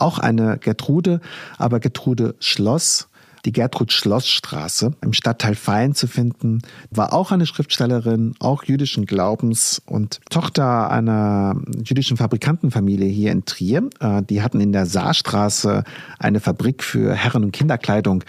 auch 0.00 0.18
eine 0.18 0.58
Gertrude, 0.58 1.20
aber 1.58 1.80
Gertrude 1.80 2.34
Schloss. 2.40 3.08
Die 3.46 3.52
Gertrud 3.52 3.90
Schloss 3.90 4.28
Straße 4.28 4.92
im 5.00 5.14
Stadtteil 5.14 5.54
Fein 5.54 5.94
zu 5.94 6.06
finden, 6.06 6.60
war 6.90 7.14
auch 7.14 7.32
eine 7.32 7.46
Schriftstellerin, 7.46 8.34
auch 8.38 8.64
jüdischen 8.64 9.06
Glaubens 9.06 9.80
und 9.86 10.20
Tochter 10.28 10.90
einer 10.90 11.56
jüdischen 11.82 12.18
Fabrikantenfamilie 12.18 13.08
hier 13.08 13.32
in 13.32 13.46
Trier. 13.46 13.88
Äh, 14.00 14.22
die 14.24 14.42
hatten 14.42 14.60
in 14.60 14.72
der 14.72 14.84
Saarstraße 14.84 15.84
eine 16.18 16.40
Fabrik 16.40 16.84
für 16.84 17.14
Herren- 17.14 17.44
und 17.44 17.52
Kinderkleidung 17.52 18.24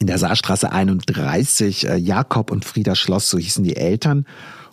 in 0.00 0.08
der 0.08 0.18
Saarstraße 0.18 0.72
31, 0.72 1.88
äh, 1.88 1.96
Jakob 1.96 2.50
und 2.50 2.64
Frieda 2.64 2.96
Schloss, 2.96 3.30
so 3.30 3.38
hießen 3.38 3.62
die 3.62 3.76
Eltern. 3.76 4.26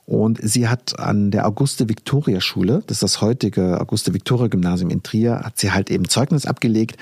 Und 0.06 0.40
sie 0.42 0.68
hat 0.68 1.00
an 1.00 1.32
der 1.32 1.48
Auguste-Victoria-Schule, 1.48 2.84
das 2.86 2.98
ist 2.98 3.04
das 3.04 3.22
heutige 3.22 3.82
Auguste-Victoria-Gymnasium 3.82 4.92
in 4.92 5.02
Trier, 5.02 5.42
hat 5.44 5.58
sie 5.58 5.72
halt 5.72 5.90
eben 5.90 6.08
Zeugnis 6.08 6.46
abgelegt 6.46 6.98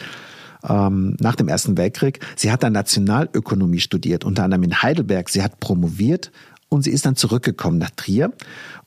ähm, 0.68 1.18
nach 1.20 1.36
dem 1.36 1.50
Ersten 1.50 1.78
Weltkrieg. 1.78 2.20
Sie 2.38 2.52
hat 2.52 2.64
dann 2.64 2.74
Nationalökonomie 2.74 3.80
studiert, 3.80 4.24
unter 4.24 4.44
anderem 4.44 4.64
in 4.64 4.82
Heidelberg. 4.82 5.30
Sie 5.30 5.44
hat 5.44 5.60
promoviert 5.60 6.32
und 6.74 6.82
sie 6.82 6.92
ist 6.92 7.06
dann 7.06 7.16
zurückgekommen 7.16 7.78
nach 7.78 7.92
Trier 7.92 8.34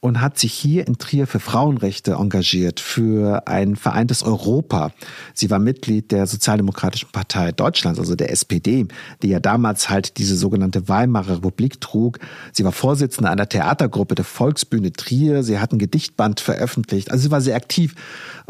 und 0.01 0.21
hat 0.21 0.39
sich 0.39 0.53
hier 0.53 0.87
in 0.87 0.99
Trier 0.99 1.27
für 1.27 1.41
Frauenrechte 1.41 2.13
engagiert, 2.13 2.81
für 2.81 3.47
ein 3.47 3.77
vereintes 3.77 4.23
Europa. 4.23 4.93
Sie 5.35 5.51
war 5.51 5.59
Mitglied 5.59 6.13
der 6.13 6.27
Sozialdemokratischen 6.27 7.09
Partei 7.13 7.53
Deutschlands, 7.53 7.99
also 7.99 8.15
der 8.15 8.31
SPD, 8.31 8.87
die 9.23 9.29
ja 9.29 9.41
damals 9.41 9.89
halt 9.89 10.19
diese 10.19 10.37
sogenannte 10.37 10.89
Weimarer 10.89 11.37
Republik 11.37 11.81
trug. 11.81 12.19
Sie 12.53 12.65
war 12.65 12.73
Vorsitzende 12.73 13.31
einer 13.31 13.49
Theatergruppe 13.49 14.15
der 14.15 14.25
Volksbühne 14.25 14.93
Trier. 14.93 15.43
Sie 15.43 15.59
hat 15.59 15.73
ein 15.73 15.79
Gedichtband 15.79 16.41
veröffentlicht. 16.41 17.11
Also 17.11 17.25
sie 17.25 17.31
war 17.31 17.41
sehr 17.41 17.57
aktiv. 17.57 17.95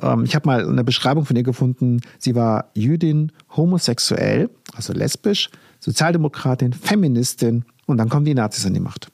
Ähm, 0.01 0.25
ich 0.25 0.35
habe 0.35 0.47
mal 0.49 0.67
eine 0.67 0.85
Beschreibung 0.85 1.25
von 1.25 1.37
ihr 1.37 1.43
gefunden. 1.43 2.01
Sie 2.19 2.35
war 2.35 2.71
Jüdin, 2.75 3.33
homosexuell, 3.57 4.51
also 4.75 4.93
lesbisch, 4.93 5.51
Sozialdemokratin, 5.81 6.73
Feministin 6.73 7.65
und 7.87 7.99
dann 7.99 8.09
kommen 8.09 8.25
die 8.25 8.35
Nazis 8.35 8.67
an 8.67 8.75
die 8.75 8.81
Macht. 8.81 9.09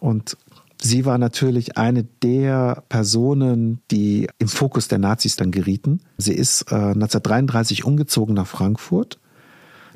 Und 0.00 0.36
sie 0.80 1.04
war 1.04 1.18
natürlich 1.18 1.76
eine 1.76 2.04
der 2.04 2.82
Personen, 2.88 3.80
die 3.90 4.28
im 4.38 4.48
Fokus 4.48 4.88
der 4.88 4.98
Nazis 4.98 5.36
dann 5.36 5.50
gerieten. 5.50 6.00
Sie 6.18 6.34
ist 6.34 6.70
äh, 6.70 6.74
1933 6.74 7.84
umgezogen 7.84 8.34
nach 8.34 8.46
Frankfurt. 8.46 9.18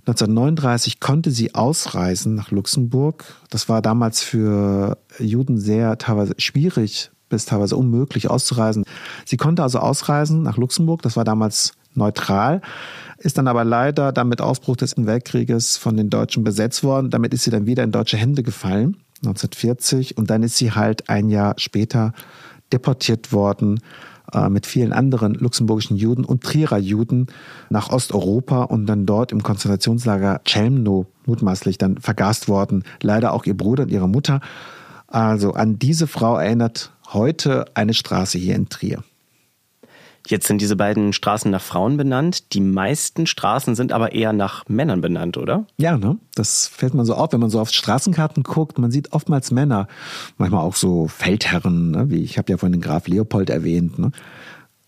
1939 0.07 0.99
konnte 0.99 1.31
sie 1.31 1.55
ausreisen 1.55 2.35
nach 2.35 2.51
Luxemburg. 2.51 3.25
Das 3.51 3.69
war 3.69 3.83
damals 3.83 4.23
für 4.23 4.97
Juden 5.19 5.59
sehr 5.59 5.99
teilweise 5.99 6.35
schwierig 6.39 7.11
bis 7.29 7.47
teilweise 7.47 7.77
unmöglich 7.77 8.29
auszureisen. 8.29 8.85
Sie 9.25 9.37
konnte 9.37 9.63
also 9.63 9.79
ausreisen 9.79 10.43
nach 10.43 10.57
Luxemburg. 10.57 11.01
Das 11.03 11.17
war 11.17 11.25
damals 11.25 11.73
neutral, 11.95 12.61
ist 13.19 13.39
dann 13.39 13.49
aber 13.49 13.65
leider 13.65 14.13
dann 14.13 14.29
mit 14.29 14.41
Ausbruch 14.41 14.77
des 14.77 14.95
Weltkrieges 14.97 15.77
von 15.77 15.97
den 15.97 16.11
Deutschen 16.11 16.45
besetzt 16.45 16.85
worden. 16.85 17.11
Damit 17.11 17.33
ist 17.33 17.45
sie 17.45 17.51
dann 17.51 17.67
wieder 17.67 17.83
in 17.83 17.93
deutsche 17.93 18.17
Hände 18.17 18.43
gefallen. 18.43 18.97
1940 19.23 20.17
und 20.17 20.31
dann 20.31 20.43
ist 20.43 20.57
sie 20.57 20.73
halt 20.73 21.09
ein 21.09 21.29
Jahr 21.29 21.55
später 21.59 22.13
deportiert 22.73 23.33
worden 23.33 23.81
äh, 24.33 24.49
mit 24.49 24.67
vielen 24.67 24.93
anderen 24.93 25.35
luxemburgischen 25.35 25.97
Juden 25.97 26.25
und 26.25 26.43
Trierer 26.43 26.79
Juden 26.79 27.27
nach 27.69 27.91
Osteuropa 27.91 28.63
und 28.63 28.87
dann 28.87 29.07
dort 29.07 29.33
im 29.33 29.43
Konzentrationslager 29.43 30.41
Chelmno 30.45 31.07
mutmaßlich 31.27 31.79
dann 31.79 31.99
vergast 31.99 32.49
worden. 32.49 32.85
Leider 33.03 33.33
auch 33.33 33.45
ihr 33.45 33.57
Bruder 33.57 33.85
und 33.85 33.91
ihre 33.91 34.09
Mutter. 34.09 34.41
Also 35.07 35.53
an 35.55 35.79
diese 35.79 36.07
Frau 36.07 36.37
erinnert 36.37 36.93
heute 37.13 37.65
eine 37.75 37.95
Straße 37.95 38.39
hier 38.39 38.55
in 38.55 38.69
Trier. 38.69 39.03
Jetzt 40.27 40.47
sind 40.47 40.61
diese 40.61 40.77
beiden 40.77 41.13
Straßen 41.13 41.51
nach 41.51 41.63
Frauen 41.63 41.97
benannt. 41.97 42.53
Die 42.53 42.61
meisten 42.61 43.27
Straßen 43.27 43.75
sind 43.75 43.93
aber 43.93 44.13
eher 44.13 44.33
nach 44.33 44.69
Männern 44.69 45.01
benannt, 45.01 45.37
oder? 45.37 45.67
Ja, 45.77 45.97
ne? 45.97 46.19
Das 46.35 46.67
fällt 46.67 46.95
man 46.95 47.07
so 47.07 47.15
auf, 47.15 47.33
wenn 47.33 47.41
man 47.41 47.51
so 47.51 47.61
auf 47.61 47.71
Straßenkarten 47.71 48.43
guckt. 48.43 48.79
Man 48.79 48.91
sieht 48.91 49.13
oftmals 49.13 49.51
Männer, 49.51 49.89
manchmal 50.39 50.63
auch 50.63 50.77
so 50.77 51.09
Feldherren, 51.09 51.91
ne? 51.91 52.11
wie 52.11 52.23
ich 52.23 52.39
habe 52.39 52.53
ja 52.53 52.59
vorhin 52.59 52.73
den 52.73 52.83
Graf 52.83 53.09
Leopold 53.09 53.51
erwähnt. 53.51 53.99
Ne? 53.99 54.13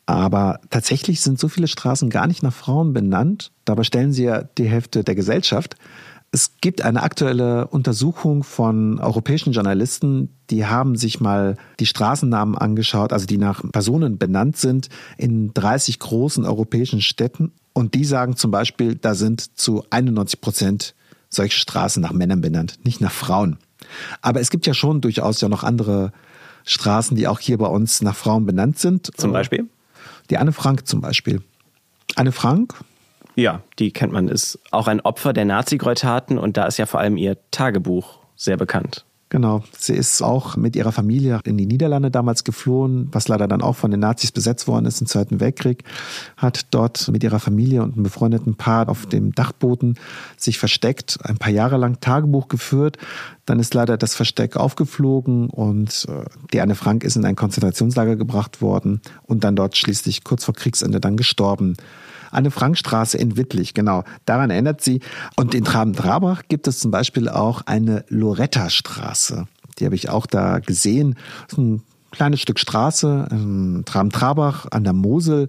Aber 0.07 0.61
tatsächlich 0.71 1.21
sind 1.21 1.39
so 1.39 1.49
viele 1.49 1.69
Straßen 1.69 2.11
gar 2.11 2.27
nicht 2.27 2.43
nach 2.43 2.53
Frauen 2.53 2.93
benannt. 2.93 3.53
Dabei 3.65 3.85
stellen 3.85 4.13
sie 4.13 4.25
ja 4.25 4.43
die 4.43 4.69
Hälfte 4.69 5.05
der 5.05 5.15
Gesellschaft. 5.15 5.77
Es 6.35 6.53
gibt 6.63 6.81
eine 6.81 7.03
aktuelle 7.03 7.67
Untersuchung 7.69 8.43
von 8.43 8.99
europäischen 8.99 9.53
Journalisten, 9.53 10.31
die 10.49 10.65
haben 10.65 10.97
sich 10.97 11.21
mal 11.21 11.59
die 11.79 11.85
Straßennamen 11.85 12.57
angeschaut, 12.57 13.13
also 13.13 13.27
die 13.27 13.37
nach 13.37 13.63
Personen 13.71 14.17
benannt 14.17 14.57
sind 14.57 14.89
in 15.19 15.53
30 15.53 15.99
großen 15.99 16.47
europäischen 16.47 17.03
Städten. 17.03 17.53
Und 17.75 17.93
die 17.93 18.07
sagen 18.07 18.37
zum 18.37 18.51
Beispiel, 18.51 18.95
da 18.95 19.15
sind 19.15 19.59
zu 19.59 19.85
91 19.91 20.41
Prozent 20.41 20.95
solche 21.29 21.59
Straßen 21.59 22.01
nach 22.01 22.13
Männern 22.13 22.41
benannt, 22.41 22.79
nicht 22.83 23.03
nach 23.03 23.13
Frauen. 23.13 23.59
Aber 24.23 24.41
es 24.41 24.49
gibt 24.49 24.67
ja 24.67 24.73
schon 24.73 25.03
durchaus 25.03 25.43
ja 25.43 25.51
noch 25.51 25.65
andere 25.65 26.13
Straßen, 26.65 27.15
die 27.15 27.29
auch 27.29 27.41
hier 27.41 27.59
bei 27.59 27.67
uns 27.67 28.01
nach 28.01 28.17
Frauen 28.17 28.47
benannt 28.47 28.79
sind. 28.79 29.11
Zum 29.19 29.33
Beispiel? 29.33 29.69
Die 30.31 30.39
Anne 30.39 30.53
Frank 30.53 30.87
zum 30.87 31.03
Beispiel. 31.03 31.43
Anne 32.17 32.33
Frank 32.33 32.75
ja, 33.35 33.63
die 33.79 33.93
kennt 33.93 34.13
man, 34.13 34.29
ist 34.29 34.59
auch 34.71 34.89
ein 34.89 35.01
Opfer 35.01 35.33
der 35.33 35.45
Nazi-Gräueltaten 35.45 36.39
und 36.39 36.57
da 36.57 36.67
ist 36.67 36.79
ja 36.79 36.87
vor 36.87 37.01
allem 37.01 37.17
ihr 37.17 37.37
Tagebuch 37.51 38.19
sehr 38.37 38.57
bekannt. 38.57 39.05
Genau. 39.33 39.65
Sie 39.79 39.95
ist 39.95 40.21
auch 40.21 40.57
mit 40.57 40.77
ihrer 40.77 40.93
Familie 40.93 41.41
in 41.45 41.57
die 41.57 41.65
Niederlande 41.65 42.11
damals 42.11 42.45
geflohen, 42.45 43.09
was 43.13 43.29
leider 43.29 43.49
dann 43.49 43.63
auch 43.63 43.77
von 43.77 43.91
den 43.91 44.01
Nazis 44.01 44.31
besetzt 44.31 44.69
worden 44.69 44.85
ist 44.85 45.01
im 45.01 45.07
Zweiten 45.07 45.41
Weltkrieg. 45.41 45.85
Hat 46.37 46.67
dort 46.71 47.09
mit 47.09 47.25
ihrer 47.25 47.41
Familie 47.41 47.83
und 47.83 47.95
einem 47.95 48.03
befreundeten 48.03 48.57
Paar 48.57 48.91
auf 48.91 49.07
dem 49.07 49.33
Dachboden 49.33 49.99
sich 50.37 50.59
versteckt, 50.59 51.19
ein 51.23 51.39
paar 51.39 51.51
Jahre 51.51 51.79
lang 51.79 51.99
Tagebuch 51.99 52.49
geführt. 52.49 52.99
Dann 53.47 53.59
ist 53.59 53.73
leider 53.73 53.97
das 53.97 54.15
Versteck 54.15 54.59
aufgeflogen 54.59 55.49
und 55.49 56.07
äh, 56.11 56.27
die 56.53 56.61
Anne 56.61 56.75
Frank 56.75 57.03
ist 57.03 57.17
in 57.17 57.25
ein 57.25 57.35
Konzentrationslager 57.35 58.17
gebracht 58.17 58.61
worden 58.61 59.01
und 59.23 59.45
dann 59.45 59.57
dort 59.57 59.79
schließlich 59.79 60.25
kurz 60.25 60.45
vor 60.45 60.53
Kriegsende 60.53 61.01
dann 61.01 61.17
gestorben. 61.17 61.79
Anne 62.33 62.51
Frankstraße 62.51 63.17
in 63.19 63.37
Wittlich, 63.37 63.75
genau. 63.75 64.05
Daran 64.25 64.51
erinnert 64.51 64.81
sie. 64.81 65.01
Und 65.37 65.55
in 65.55 65.65
Traben-Trabach 65.65 66.43
gibt 66.49 66.67
es 66.67 66.81
zum 66.81 66.91
Beispiel 66.91 67.29
auch 67.29 67.63
eine 67.67 68.05
Loretta-Straße. 68.09 69.47
Die 69.79 69.85
habe 69.85 69.95
ich 69.95 70.09
auch 70.09 70.27
da 70.27 70.59
gesehen. 70.59 71.17
Das 71.47 71.53
ist 71.53 71.59
ein 71.59 71.83
kleines 72.11 72.41
Stück 72.41 72.59
Straße, 72.59 73.83
Traben-Trabach 73.85 74.67
an 74.71 74.85
der 74.85 74.93
Mosel. 74.93 75.49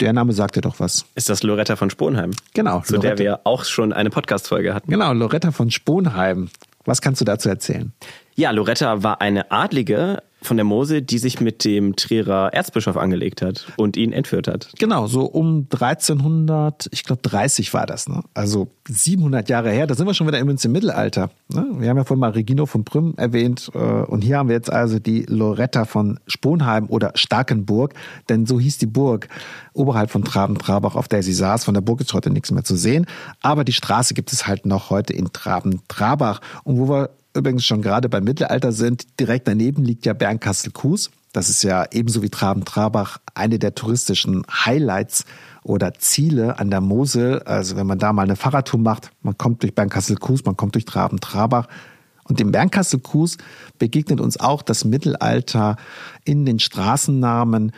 Der 0.00 0.12
Name 0.12 0.32
sagt 0.32 0.56
ja 0.56 0.62
doch 0.62 0.80
was. 0.80 1.04
Ist 1.14 1.28
das 1.28 1.42
Loretta 1.42 1.76
von 1.76 1.90
Sponheim? 1.90 2.32
Genau. 2.52 2.80
Zu 2.80 2.94
Loretta. 2.94 3.14
der 3.14 3.24
wir 3.24 3.40
auch 3.44 3.64
schon 3.64 3.92
eine 3.92 4.10
Podcast-Folge 4.10 4.74
hatten. 4.74 4.90
Genau, 4.90 5.12
Loretta 5.12 5.52
von 5.52 5.70
Sponheim. 5.70 6.48
Was 6.84 7.00
kannst 7.00 7.20
du 7.20 7.24
dazu 7.24 7.48
erzählen? 7.48 7.92
Ja, 8.36 8.50
Loretta 8.50 9.02
war 9.02 9.20
eine 9.20 9.50
Adlige 9.52 10.22
von 10.44 10.56
der 10.56 10.64
Mosel, 10.64 11.02
die 11.02 11.18
sich 11.18 11.40
mit 11.40 11.64
dem 11.64 11.96
Trierer 11.96 12.52
Erzbischof 12.52 12.96
angelegt 12.96 13.42
hat 13.42 13.66
und 13.76 13.96
ihn 13.96 14.12
entführt 14.12 14.46
hat. 14.46 14.70
Genau, 14.78 15.06
so 15.06 15.24
um 15.24 15.66
1300, 15.72 16.88
ich 16.90 17.04
glaube 17.04 17.22
30 17.22 17.72
war 17.72 17.86
das, 17.86 18.08
ne? 18.08 18.22
Also 18.34 18.68
700 18.88 19.48
Jahre 19.48 19.70
her, 19.70 19.86
da 19.86 19.94
sind 19.94 20.06
wir 20.06 20.14
schon 20.14 20.26
wieder 20.26 20.38
im 20.38 20.46
Mittelalter. 20.48 21.30
Ne? 21.48 21.66
Wir 21.78 21.88
haben 21.88 21.96
ja 21.96 22.04
vorhin 22.04 22.20
mal 22.20 22.30
Regino 22.30 22.66
von 22.66 22.84
Prüm 22.84 23.14
erwähnt 23.16 23.70
äh, 23.74 23.78
und 23.78 24.22
hier 24.22 24.38
haben 24.38 24.48
wir 24.48 24.56
jetzt 24.56 24.70
also 24.70 24.98
die 24.98 25.22
Loretta 25.22 25.84
von 25.84 26.20
Sponheim 26.26 26.86
oder 26.88 27.12
Starkenburg, 27.14 27.94
denn 28.28 28.46
so 28.46 28.60
hieß 28.60 28.78
die 28.78 28.86
Burg 28.86 29.28
oberhalb 29.72 30.10
von 30.10 30.24
Traben-Trabach, 30.24 30.96
auf 30.96 31.08
der 31.08 31.22
sie 31.22 31.32
saß. 31.32 31.64
Von 31.64 31.74
der 31.74 31.80
Burg 31.80 32.00
ist 32.00 32.12
heute 32.12 32.30
nichts 32.30 32.50
mehr 32.50 32.64
zu 32.64 32.76
sehen, 32.76 33.06
aber 33.40 33.64
die 33.64 33.72
Straße 33.72 34.12
gibt 34.12 34.32
es 34.32 34.46
halt 34.46 34.66
noch 34.66 34.90
heute 34.90 35.14
in 35.14 35.32
Traben-Trabach 35.32 36.40
und 36.64 36.78
wo 36.78 36.88
wir 36.88 37.10
übrigens 37.34 37.64
schon 37.64 37.82
gerade 37.82 38.08
beim 38.08 38.24
Mittelalter 38.24 38.72
sind. 38.72 39.18
Direkt 39.20 39.48
daneben 39.48 39.84
liegt 39.84 40.06
ja 40.06 40.12
Bernkastel-Kues. 40.12 41.10
Das 41.32 41.50
ist 41.50 41.64
ja 41.64 41.84
ebenso 41.90 42.22
wie 42.22 42.30
Traben-Trabach 42.30 43.18
eine 43.34 43.58
der 43.58 43.74
touristischen 43.74 44.46
Highlights 44.48 45.24
oder 45.64 45.94
Ziele 45.94 46.58
an 46.60 46.70
der 46.70 46.80
Mosel. 46.80 47.40
Also 47.40 47.76
wenn 47.76 47.88
man 47.88 47.98
da 47.98 48.12
mal 48.12 48.22
eine 48.22 48.36
Fahrradtour 48.36 48.78
macht, 48.78 49.10
man 49.22 49.36
kommt 49.36 49.62
durch 49.62 49.74
Bernkastel-Kues, 49.74 50.44
man 50.44 50.56
kommt 50.56 50.76
durch 50.76 50.84
Traben-Trabach. 50.84 51.66
Und 52.22 52.40
im 52.40 52.52
Bernkastel-Kues 52.52 53.38
begegnet 53.78 54.20
uns 54.20 54.38
auch 54.38 54.62
das 54.62 54.84
Mittelalter 54.84 55.76
in 56.24 56.46
den 56.46 56.60
Straßennamen. 56.60 57.72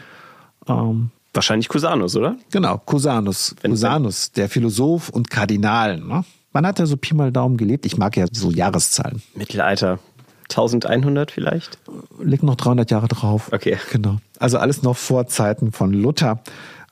Ähm, 0.69 1.11
Wahrscheinlich 1.33 1.69
Cusanus, 1.69 2.15
oder? 2.17 2.37
Genau, 2.51 2.79
Cusanus. 2.79 3.55
Wenn, 3.61 3.73
Cusanus, 3.73 4.33
der 4.33 4.49
Philosoph 4.49 5.09
und 5.09 5.31
Kardinal. 5.31 5.99
Ne? 5.99 6.25
Wann 6.57 6.67
hat 6.67 6.81
er 6.81 6.87
so 6.87 6.97
Pi 6.97 7.13
mal 7.13 7.31
Daumen 7.33 7.59
gelebt? 7.59 7.85
Ich 7.85 7.99
mag 7.99 8.17
ja 8.17 8.25
so 8.33 8.51
Jahreszahlen. 8.51 9.23
Mittelalter. 9.35 9.99
1100 10.45 11.31
vielleicht? 11.31 11.79
Liegt 12.19 12.45
noch 12.45 12.55
300 12.55 12.91
Jahre 12.91 13.09
drauf. 13.09 13.51
Okay. 13.53 13.77
Genau. 13.93 14.21
Also 14.39 14.57
alles 14.57 14.83
noch 14.83 14.97
vor 14.97 15.27
Zeiten 15.27 15.71
von 15.71 15.93
Luther. 15.93 16.43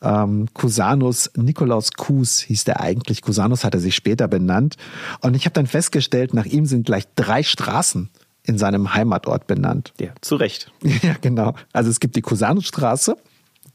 Ähm, 0.02 0.48
Cusanus, 0.52 1.30
Nikolaus 1.34 1.92
Kus 1.92 2.40
hieß 2.40 2.64
der 2.64 2.82
eigentlich. 2.82 3.22
Cusanus 3.22 3.64
hat 3.64 3.72
er 3.72 3.80
sich 3.80 3.94
später 3.94 4.28
benannt. 4.28 4.76
Und 5.22 5.34
ich 5.34 5.46
habe 5.46 5.54
dann 5.54 5.66
festgestellt, 5.66 6.34
nach 6.34 6.44
ihm 6.44 6.66
sind 6.66 6.84
gleich 6.84 7.04
drei 7.16 7.42
Straßen 7.42 8.10
in 8.42 8.58
seinem 8.58 8.92
Heimatort 8.92 9.46
benannt. 9.46 9.94
Ja, 9.98 10.10
zu 10.20 10.36
Recht. 10.36 10.72
Ja, 11.02 11.16
genau. 11.22 11.54
Also 11.72 11.88
es 11.88 12.00
gibt 12.00 12.16
die 12.16 12.22
Cusanusstraße, 12.22 13.16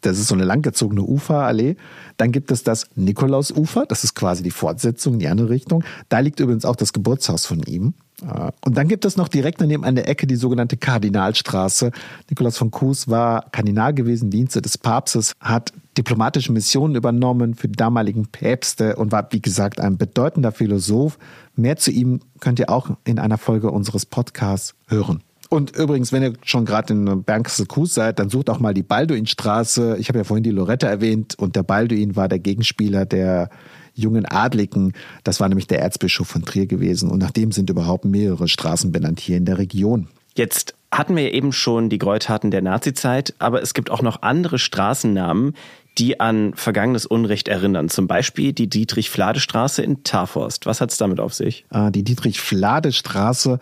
das 0.01 0.17
ist 0.19 0.27
so 0.27 0.35
eine 0.35 0.45
langgezogene 0.45 1.01
Uferallee. 1.01 1.75
Dann 2.17 2.31
gibt 2.31 2.51
es 2.51 2.63
das 2.63 2.87
Nikolausufer, 2.95 3.85
das 3.85 4.03
ist 4.03 4.15
quasi 4.15 4.43
die 4.43 4.51
Fortsetzung 4.51 5.13
in 5.13 5.19
die 5.19 5.27
andere 5.27 5.49
Richtung. 5.49 5.83
Da 6.09 6.19
liegt 6.19 6.39
übrigens 6.39 6.65
auch 6.65 6.75
das 6.75 6.93
Geburtshaus 6.93 7.45
von 7.45 7.61
ihm. 7.63 7.93
Äh, 8.21 8.51
und 8.65 8.77
dann 8.77 8.87
gibt 8.87 9.05
es 9.05 9.17
noch 9.17 9.27
direkt 9.27 9.61
daneben 9.61 9.83
an 9.83 9.95
der 9.95 10.07
Ecke 10.07 10.27
die 10.27 10.35
sogenannte 10.35 10.77
Kardinalstraße. 10.77 11.91
Nikolaus 12.29 12.57
von 12.57 12.71
Kues 12.71 13.07
war 13.07 13.49
Kardinal 13.51 13.93
gewesen, 13.93 14.29
Dienste 14.29 14.61
des 14.61 14.77
Papstes, 14.77 15.33
hat 15.39 15.73
diplomatische 15.97 16.51
Missionen 16.51 16.95
übernommen 16.95 17.55
für 17.55 17.67
die 17.67 17.75
damaligen 17.75 18.27
Päpste 18.27 18.95
und 18.95 19.11
war, 19.11 19.27
wie 19.31 19.41
gesagt, 19.41 19.79
ein 19.79 19.97
bedeutender 19.97 20.51
Philosoph. 20.51 21.17
Mehr 21.55 21.77
zu 21.77 21.91
ihm 21.91 22.21
könnt 22.39 22.59
ihr 22.59 22.69
auch 22.69 22.89
in 23.03 23.19
einer 23.19 23.37
Folge 23.37 23.69
unseres 23.71 24.05
Podcasts 24.05 24.75
hören. 24.87 25.23
Und 25.49 25.75
übrigens, 25.75 26.11
wenn 26.11 26.21
ihr 26.21 26.33
schon 26.43 26.65
gerade 26.65 26.93
in 26.93 27.23
Bernkastel-Kues 27.23 27.95
seid, 27.95 28.19
dann 28.19 28.29
sucht 28.29 28.51
auch 28.51 28.59
mal 28.59 28.75
die 28.75 28.83
Balduinstraße. 28.83 29.97
Ich 29.97 30.07
habe 30.07 30.19
ja 30.19 30.23
vorhin 30.23 30.43
die 30.43 30.51
Loretta 30.51 30.87
erwähnt 30.87 31.33
und 31.39 31.55
der 31.55 31.63
Balduin 31.63 32.15
war 32.15 32.27
der 32.27 32.37
Gegenspieler 32.37 33.05
der 33.05 33.49
jungen 33.95 34.25
Adligen. 34.27 34.93
Das 35.23 35.39
war 35.39 35.49
nämlich 35.49 35.65
der 35.65 35.81
Erzbischof 35.81 36.27
von 36.27 36.45
Trier 36.45 36.67
gewesen 36.67 37.09
und 37.09 37.17
nach 37.17 37.31
dem 37.31 37.51
sind 37.51 37.69
überhaupt 37.71 38.05
mehrere 38.05 38.47
Straßen 38.47 38.91
benannt 38.91 39.19
hier 39.19 39.37
in 39.37 39.45
der 39.45 39.57
Region. 39.57 40.07
Jetzt 40.35 40.75
hatten 40.91 41.15
wir 41.15 41.23
ja 41.23 41.29
eben 41.31 41.51
schon 41.51 41.89
die 41.89 41.97
Gräueltaten 41.97 42.51
der 42.51 42.61
Nazizeit, 42.61 43.33
aber 43.39 43.61
es 43.61 43.73
gibt 43.73 43.89
auch 43.89 44.03
noch 44.03 44.21
andere 44.21 44.59
Straßennamen, 44.59 45.53
die 45.97 46.19
an 46.19 46.53
vergangenes 46.53 47.05
Unrecht 47.05 47.47
erinnern. 47.47 47.89
Zum 47.89 48.07
Beispiel 48.07 48.53
die 48.53 48.69
Dietrich-Flade-Straße 48.69 49.81
in 49.81 50.03
Tarforst. 50.03 50.65
Was 50.65 50.79
hat 50.79 50.91
es 50.91 50.97
damit 50.97 51.19
auf 51.19 51.33
sich? 51.33 51.65
Ah, 51.69 51.89
die 51.89 52.03
Dietrich-Flade-Straße 52.03 53.59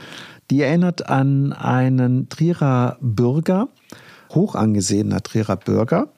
die 0.49 0.61
erinnert 0.61 1.09
an 1.09 1.53
einen 1.53 2.29
Trierer 2.29 2.97
Bürger, 3.01 3.69
hoch 4.33 4.55
angesehener 4.55 5.21
Trierer 5.21 5.57
Bürger, 5.57 6.09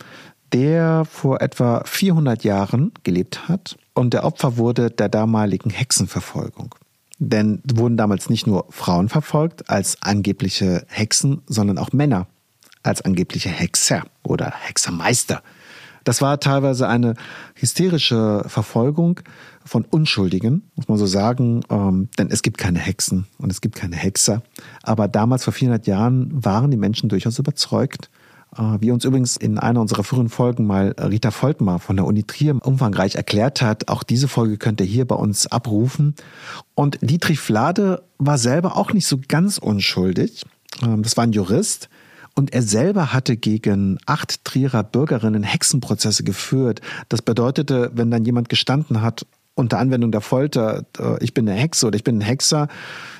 der 0.53 1.05
vor 1.05 1.41
etwa 1.41 1.83
400 1.85 2.43
Jahren 2.43 2.91
gelebt 3.03 3.47
hat 3.47 3.77
und 3.93 4.13
der 4.13 4.23
Opfer 4.23 4.57
wurde 4.57 4.89
der 4.89 5.09
damaligen 5.09 5.69
Hexenverfolgung. 5.69 6.75
Denn 7.19 7.61
wurden 7.65 7.97
damals 7.97 8.29
nicht 8.29 8.47
nur 8.47 8.65
Frauen 8.69 9.09
verfolgt 9.09 9.69
als 9.69 10.01
angebliche 10.01 10.85
Hexen, 10.87 11.41
sondern 11.47 11.77
auch 11.77 11.91
Männer 11.91 12.27
als 12.81 13.01
angebliche 13.01 13.49
Hexer 13.49 14.03
oder 14.23 14.53
Hexermeister. 14.55 15.43
Das 16.09 16.23
war 16.23 16.39
teilweise 16.39 16.87
eine 16.87 17.13
hysterische 17.53 18.43
Verfolgung 18.47 19.19
von 19.63 19.85
Unschuldigen, 19.85 20.63
muss 20.75 20.87
man 20.87 20.97
so 20.97 21.05
sagen, 21.05 21.61
ähm, 21.69 22.09
denn 22.17 22.31
es 22.31 22.41
gibt 22.41 22.57
keine 22.57 22.79
Hexen 22.79 23.27
und 23.37 23.51
es 23.51 23.61
gibt 23.61 23.75
keine 23.75 23.95
Hexer. 23.95 24.41
Aber 24.81 25.07
damals, 25.07 25.43
vor 25.43 25.53
400 25.53 25.85
Jahren, 25.85 26.31
waren 26.33 26.71
die 26.71 26.77
Menschen 26.77 27.09
durchaus 27.09 27.37
überzeugt. 27.37 28.09
Äh, 28.57 28.77
wie 28.79 28.89
uns 28.89 29.05
übrigens 29.05 29.37
in 29.37 29.59
einer 29.59 29.81
unserer 29.81 30.03
früheren 30.03 30.29
Folgen 30.29 30.65
mal 30.65 30.95
Rita 30.99 31.29
Voltmar 31.29 31.77
von 31.77 31.95
der 31.95 32.07
Uni 32.07 32.23
Trier 32.23 32.57
umfangreich 32.59 33.13
erklärt 33.13 33.61
hat. 33.61 33.89
Auch 33.89 34.01
diese 34.01 34.27
Folge 34.27 34.57
könnt 34.57 34.79
ihr 34.81 34.87
hier 34.87 35.05
bei 35.05 35.15
uns 35.15 35.45
abrufen. 35.45 36.15
Und 36.73 36.97
Dietrich 37.01 37.39
Flade 37.39 38.01
war 38.17 38.39
selber 38.39 38.77
auch 38.77 38.93
nicht 38.93 39.05
so 39.05 39.19
ganz 39.27 39.59
unschuldig. 39.59 40.43
Ähm, 40.81 41.03
das 41.03 41.17
war 41.17 41.25
ein 41.25 41.33
Jurist, 41.33 41.87
und 42.39 42.53
er 42.53 42.61
selber 42.61 43.11
hatte 43.11 43.35
gegen 43.35 43.97
acht 44.05 44.45
Trierer 44.45 44.81
Bürgerinnen 44.81 45.43
Hexenprozesse 45.43 46.23
geführt. 46.23 46.79
Das 47.09 47.21
bedeutete, 47.21 47.91
wenn 47.93 48.09
dann 48.11 48.23
jemand 48.23 48.47
gestanden 48.47 49.01
hat, 49.01 49.25
unter 49.55 49.77
Anwendung 49.77 50.13
der 50.13 50.21
Folter, 50.21 50.85
äh, 50.97 51.21
ich 51.21 51.33
bin 51.33 51.49
eine 51.49 51.59
Hexe 51.59 51.85
oder 51.85 51.97
ich 51.97 52.05
bin 52.05 52.19
ein 52.19 52.21
Hexer, 52.21 52.69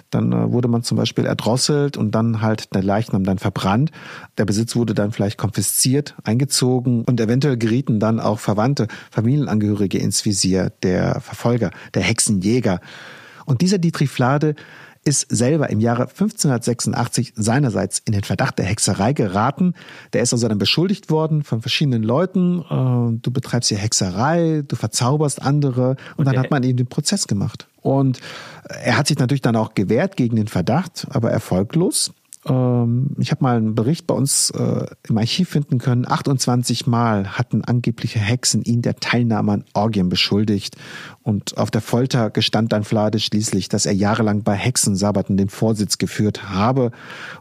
dann 0.10 0.32
äh, 0.32 0.54
wurde 0.54 0.70
man 0.70 0.84
zum 0.84 0.96
Beispiel 0.96 1.26
erdrosselt 1.26 1.98
und 1.98 2.16
dann 2.16 2.40
halt 2.40 2.74
der 2.74 2.82
Leichnam 2.82 3.26
dann 3.26 3.40
verbrannt. 3.40 3.92
Der 4.38 4.46
Besitz 4.46 4.78
wurde 4.78 4.94
dann 4.94 5.12
vielleicht 5.12 5.38
konfisziert, 5.38 6.16
eingezogen 6.24 7.04
und 7.04 7.20
eventuell 7.20 7.58
gerieten 7.58 8.00
dann 8.00 8.22
auch 8.22 8.40
Verwandte, 8.40 8.88
Familienangehörige 9.12 9.98
ins 9.98 10.24
Visier 10.24 10.72
der 10.82 11.20
Verfolger, 11.20 11.72
der 11.94 12.04
Hexenjäger. 12.04 12.80
Und 13.46 13.60
dieser 13.60 13.80
Dietrich 13.80 14.10
Flade 14.10 14.56
ist 15.06 15.28
selber 15.30 15.70
im 15.70 15.80
Jahre 15.80 16.04
1586 16.04 17.34
seinerseits 17.36 18.00
in 18.00 18.14
den 18.14 18.24
Verdacht 18.24 18.58
der 18.60 18.66
Hexerei 18.66 19.14
geraten. 19.14 19.74
Der 20.14 20.22
ist 20.22 20.34
also 20.34 20.48
dann 20.48 20.58
beschuldigt 20.58 21.10
worden 21.10 21.44
von 21.44 21.62
verschiedenen 21.62 22.04
Leuten. 22.04 22.60
Äh, 22.62 23.20
du 23.22 23.32
betreibst 23.32 23.70
hier 23.70 23.78
Hexerei, 23.78 24.64
du 24.68 24.76
verzauberst 24.76 25.42
andere 25.42 25.96
und 26.18 26.26
dann 26.26 26.38
hat 26.38 26.52
man 26.52 26.64
ihm 26.64 26.78
den 26.78 26.88
Prozess 26.88 27.28
gemacht. 27.28 27.68
Und 27.82 28.20
er 28.64 28.98
hat 28.98 29.08
sich 29.08 29.18
natürlich 29.18 29.42
dann 29.42 29.56
auch 29.56 29.74
gewehrt 29.74 30.18
gegen 30.18 30.36
den 30.36 30.48
Verdacht, 30.48 31.08
aber 31.10 31.32
erfolglos. 31.32 32.12
Ähm, 32.46 33.16
ich 33.20 33.32
habe 33.32 33.44
mal 33.44 33.58
einen 33.58 33.76
Bericht 33.76 34.08
bei 34.08 34.14
uns 34.14 34.50
äh, 34.52 34.86
im 35.08 35.18
Archiv 35.18 35.50
finden 35.50 35.78
können. 35.78 36.08
28 36.08 36.88
Mal 36.88 37.38
hatten 37.38 37.64
angebliche 37.64 38.20
Hexen 38.20 38.64
ihn 38.64 38.82
der 38.82 38.96
Teilnahme 38.96 39.52
an 39.52 39.66
Orgien 39.74 40.10
beschuldigt. 40.10 40.76
Und 41.22 41.58
auf 41.58 41.72
der 41.72 41.82
Folter 41.82 42.30
gestand 42.30 42.72
dann 42.72 42.84
Flade 42.84 43.20
schließlich, 43.20 43.70
dass 43.70 43.86
er 43.86 43.94
jahrelang 43.94 44.44
bei 44.44 44.56
Hexensabbaten 44.56 45.38
den 45.38 45.50
Vorsitz 45.50 45.98
geführt 45.98 46.50
habe. 46.50 46.92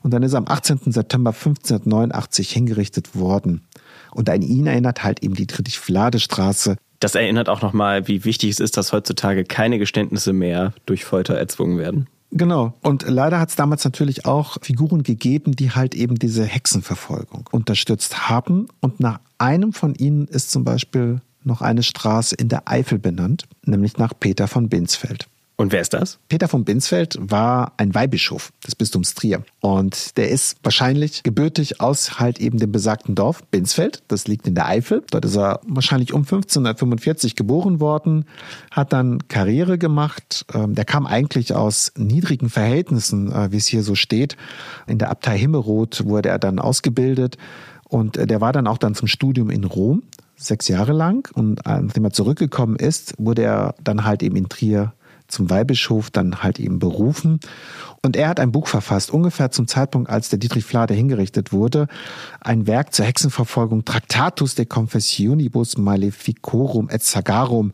Und 0.02 0.12
dann 0.12 0.22
ist 0.22 0.32
er 0.32 0.38
am 0.38 0.48
18. 0.48 0.92
September 0.92 1.30
1589 1.30 2.50
hingerichtet 2.50 3.14
worden. 3.14 3.66
Und 4.12 4.28
an 4.30 4.42
ihn 4.42 4.66
erinnert 4.66 5.04
halt 5.04 5.22
eben 5.22 5.34
die 5.34 5.46
Friedrich-Flade-Straße. 5.46 6.76
Das 7.00 7.14
erinnert 7.14 7.48
auch 7.48 7.62
nochmal, 7.62 8.08
wie 8.08 8.24
wichtig 8.24 8.50
es 8.50 8.61
ist, 8.61 8.76
dass 8.76 8.92
heutzutage 8.92 9.44
keine 9.44 9.78
Geständnisse 9.78 10.32
mehr 10.32 10.72
durch 10.87 11.04
Folter 11.04 11.34
erzwungen 11.34 11.78
werden. 11.78 12.08
Genau. 12.30 12.74
Und 12.82 13.04
leider 13.08 13.40
hat 13.40 13.48
es 13.48 13.56
damals 13.56 13.84
natürlich 13.84 14.26
auch 14.26 14.58
Figuren 14.62 15.02
gegeben, 15.02 15.52
die 15.52 15.70
halt 15.70 15.94
eben 15.94 16.16
diese 16.16 16.44
Hexenverfolgung 16.44 17.48
unterstützt 17.52 18.28
haben. 18.28 18.68
Und 18.80 19.00
nach 19.00 19.20
einem 19.38 19.72
von 19.72 19.94
ihnen 19.94 20.26
ist 20.28 20.50
zum 20.50 20.64
Beispiel 20.64 21.20
noch 21.44 21.62
eine 21.62 21.82
Straße 21.82 22.34
in 22.34 22.48
der 22.48 22.68
Eifel 22.68 22.98
benannt, 22.98 23.44
nämlich 23.64 23.96
nach 23.96 24.12
Peter 24.18 24.48
von 24.48 24.68
Binsfeld. 24.68 25.26
Und 25.60 25.72
wer 25.72 25.80
ist 25.80 25.92
das? 25.92 26.20
Peter 26.28 26.46
von 26.46 26.64
Binsfeld 26.64 27.18
war 27.20 27.72
ein 27.78 27.92
Weihbischof 27.92 28.52
des 28.64 28.76
Bistums 28.76 29.14
Trier. 29.14 29.42
Und 29.58 30.16
der 30.16 30.30
ist 30.30 30.56
wahrscheinlich 30.62 31.24
gebürtig 31.24 31.80
aus 31.80 32.20
halt 32.20 32.38
eben 32.38 32.58
dem 32.58 32.70
besagten 32.70 33.16
Dorf 33.16 33.42
Binsfeld. 33.42 34.04
Das 34.06 34.28
liegt 34.28 34.46
in 34.46 34.54
der 34.54 34.66
Eifel. 34.68 35.02
Dort 35.10 35.24
ist 35.24 35.36
er 35.36 35.58
wahrscheinlich 35.66 36.12
um 36.12 36.20
1545 36.20 37.34
geboren 37.34 37.80
worden, 37.80 38.24
hat 38.70 38.92
dann 38.92 39.26
Karriere 39.26 39.78
gemacht. 39.78 40.46
Ähm, 40.54 40.76
der 40.76 40.84
kam 40.84 41.06
eigentlich 41.06 41.52
aus 41.52 41.92
niedrigen 41.96 42.50
Verhältnissen, 42.50 43.32
äh, 43.32 43.50
wie 43.50 43.56
es 43.56 43.66
hier 43.66 43.82
so 43.82 43.96
steht. 43.96 44.36
In 44.86 44.98
der 44.98 45.10
Abtei 45.10 45.36
Himmelroth 45.36 46.04
wurde 46.04 46.28
er 46.28 46.38
dann 46.38 46.60
ausgebildet. 46.60 47.36
Und 47.88 48.16
äh, 48.16 48.28
der 48.28 48.40
war 48.40 48.52
dann 48.52 48.68
auch 48.68 48.78
dann 48.78 48.94
zum 48.94 49.08
Studium 49.08 49.50
in 49.50 49.64
Rom 49.64 50.04
sechs 50.36 50.68
Jahre 50.68 50.92
lang. 50.92 51.28
Und 51.34 51.66
äh, 51.66 51.80
nachdem 51.80 52.04
er 52.04 52.12
zurückgekommen 52.12 52.76
ist, 52.76 53.14
wurde 53.18 53.42
er 53.42 53.74
dann 53.82 54.04
halt 54.04 54.22
eben 54.22 54.36
in 54.36 54.48
Trier 54.48 54.92
zum 55.28 55.50
Weihbischof 55.50 56.10
dann 56.10 56.42
halt 56.42 56.58
eben 56.58 56.78
berufen. 56.78 57.40
Und 58.02 58.16
er 58.16 58.28
hat 58.28 58.40
ein 58.40 58.52
Buch 58.52 58.66
verfasst, 58.66 59.10
ungefähr 59.10 59.50
zum 59.50 59.66
Zeitpunkt, 59.66 60.08
als 60.08 60.28
der 60.28 60.38
Dietrich 60.38 60.64
Flade 60.64 60.94
hingerichtet 60.94 61.52
wurde. 61.52 61.88
Ein 62.40 62.66
Werk 62.66 62.94
zur 62.94 63.04
Hexenverfolgung, 63.04 63.84
Tractatus 63.84 64.54
de 64.54 64.66
Confessionibus 64.66 65.76
Maleficorum 65.76 66.88
et 66.90 67.02
Sagarum. 67.02 67.72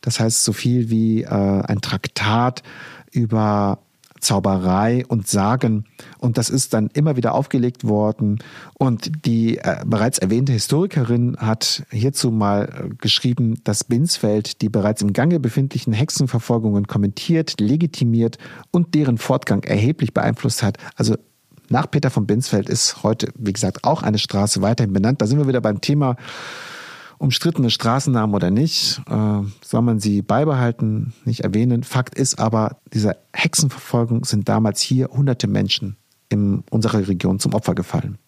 Das 0.00 0.20
heißt 0.20 0.44
so 0.44 0.52
viel 0.52 0.90
wie 0.90 1.22
äh, 1.22 1.28
ein 1.28 1.80
Traktat 1.80 2.62
über 3.10 3.78
Zauberei 4.22 5.04
und 5.08 5.28
Sagen. 5.28 5.84
Und 6.18 6.38
das 6.38 6.48
ist 6.48 6.72
dann 6.72 6.88
immer 6.94 7.16
wieder 7.16 7.34
aufgelegt 7.34 7.84
worden. 7.84 8.38
Und 8.74 9.26
die 9.26 9.58
äh, 9.58 9.82
bereits 9.84 10.18
erwähnte 10.18 10.52
Historikerin 10.52 11.36
hat 11.38 11.84
hierzu 11.90 12.30
mal 12.30 12.64
äh, 12.64 12.94
geschrieben, 12.96 13.60
dass 13.64 13.84
Binsfeld 13.84 14.62
die 14.62 14.68
bereits 14.68 15.02
im 15.02 15.12
Gange 15.12 15.40
befindlichen 15.40 15.92
Hexenverfolgungen 15.92 16.86
kommentiert, 16.86 17.60
legitimiert 17.60 18.38
und 18.70 18.94
deren 18.94 19.18
Fortgang 19.18 19.64
erheblich 19.64 20.14
beeinflusst 20.14 20.62
hat. 20.62 20.78
Also 20.96 21.16
nach 21.68 21.90
Peter 21.90 22.10
von 22.10 22.26
Binsfeld 22.26 22.68
ist 22.68 23.02
heute, 23.02 23.32
wie 23.36 23.52
gesagt, 23.52 23.84
auch 23.84 24.02
eine 24.02 24.18
Straße 24.18 24.62
weiterhin 24.62 24.92
benannt. 24.92 25.20
Da 25.20 25.26
sind 25.26 25.38
wir 25.38 25.48
wieder 25.48 25.60
beim 25.60 25.80
Thema 25.80 26.16
umstrittene 27.22 27.70
Straßennamen 27.70 28.34
oder 28.34 28.50
nicht, 28.50 29.00
äh, 29.08 29.40
soll 29.62 29.82
man 29.82 30.00
sie 30.00 30.22
beibehalten, 30.22 31.14
nicht 31.24 31.40
erwähnen. 31.40 31.84
Fakt 31.84 32.14
ist 32.18 32.38
aber, 32.38 32.78
dieser 32.92 33.16
Hexenverfolgung 33.32 34.24
sind 34.24 34.48
damals 34.48 34.80
hier 34.82 35.08
hunderte 35.08 35.46
Menschen 35.46 35.96
in 36.28 36.64
unserer 36.70 37.06
Region 37.06 37.38
zum 37.38 37.54
Opfer 37.54 37.74
gefallen. 37.74 38.18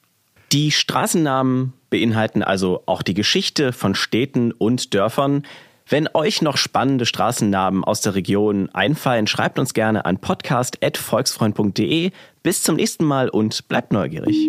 Die 0.52 0.70
Straßennamen 0.70 1.72
beinhalten 1.90 2.42
also 2.42 2.82
auch 2.86 3.02
die 3.02 3.14
Geschichte 3.14 3.72
von 3.72 3.94
Städten 3.94 4.52
und 4.52 4.94
Dörfern. 4.94 5.42
Wenn 5.86 6.08
euch 6.14 6.40
noch 6.40 6.56
spannende 6.56 7.04
Straßennamen 7.04 7.84
aus 7.84 8.00
der 8.00 8.14
Region 8.14 8.70
einfallen, 8.70 9.26
schreibt 9.26 9.58
uns 9.58 9.74
gerne 9.74 10.04
an 10.04 10.18
podcast.volksfreund.de. 10.18 12.12
Bis 12.42 12.62
zum 12.62 12.76
nächsten 12.76 13.04
Mal 13.04 13.28
und 13.28 13.68
bleibt 13.68 13.92
neugierig. 13.92 14.48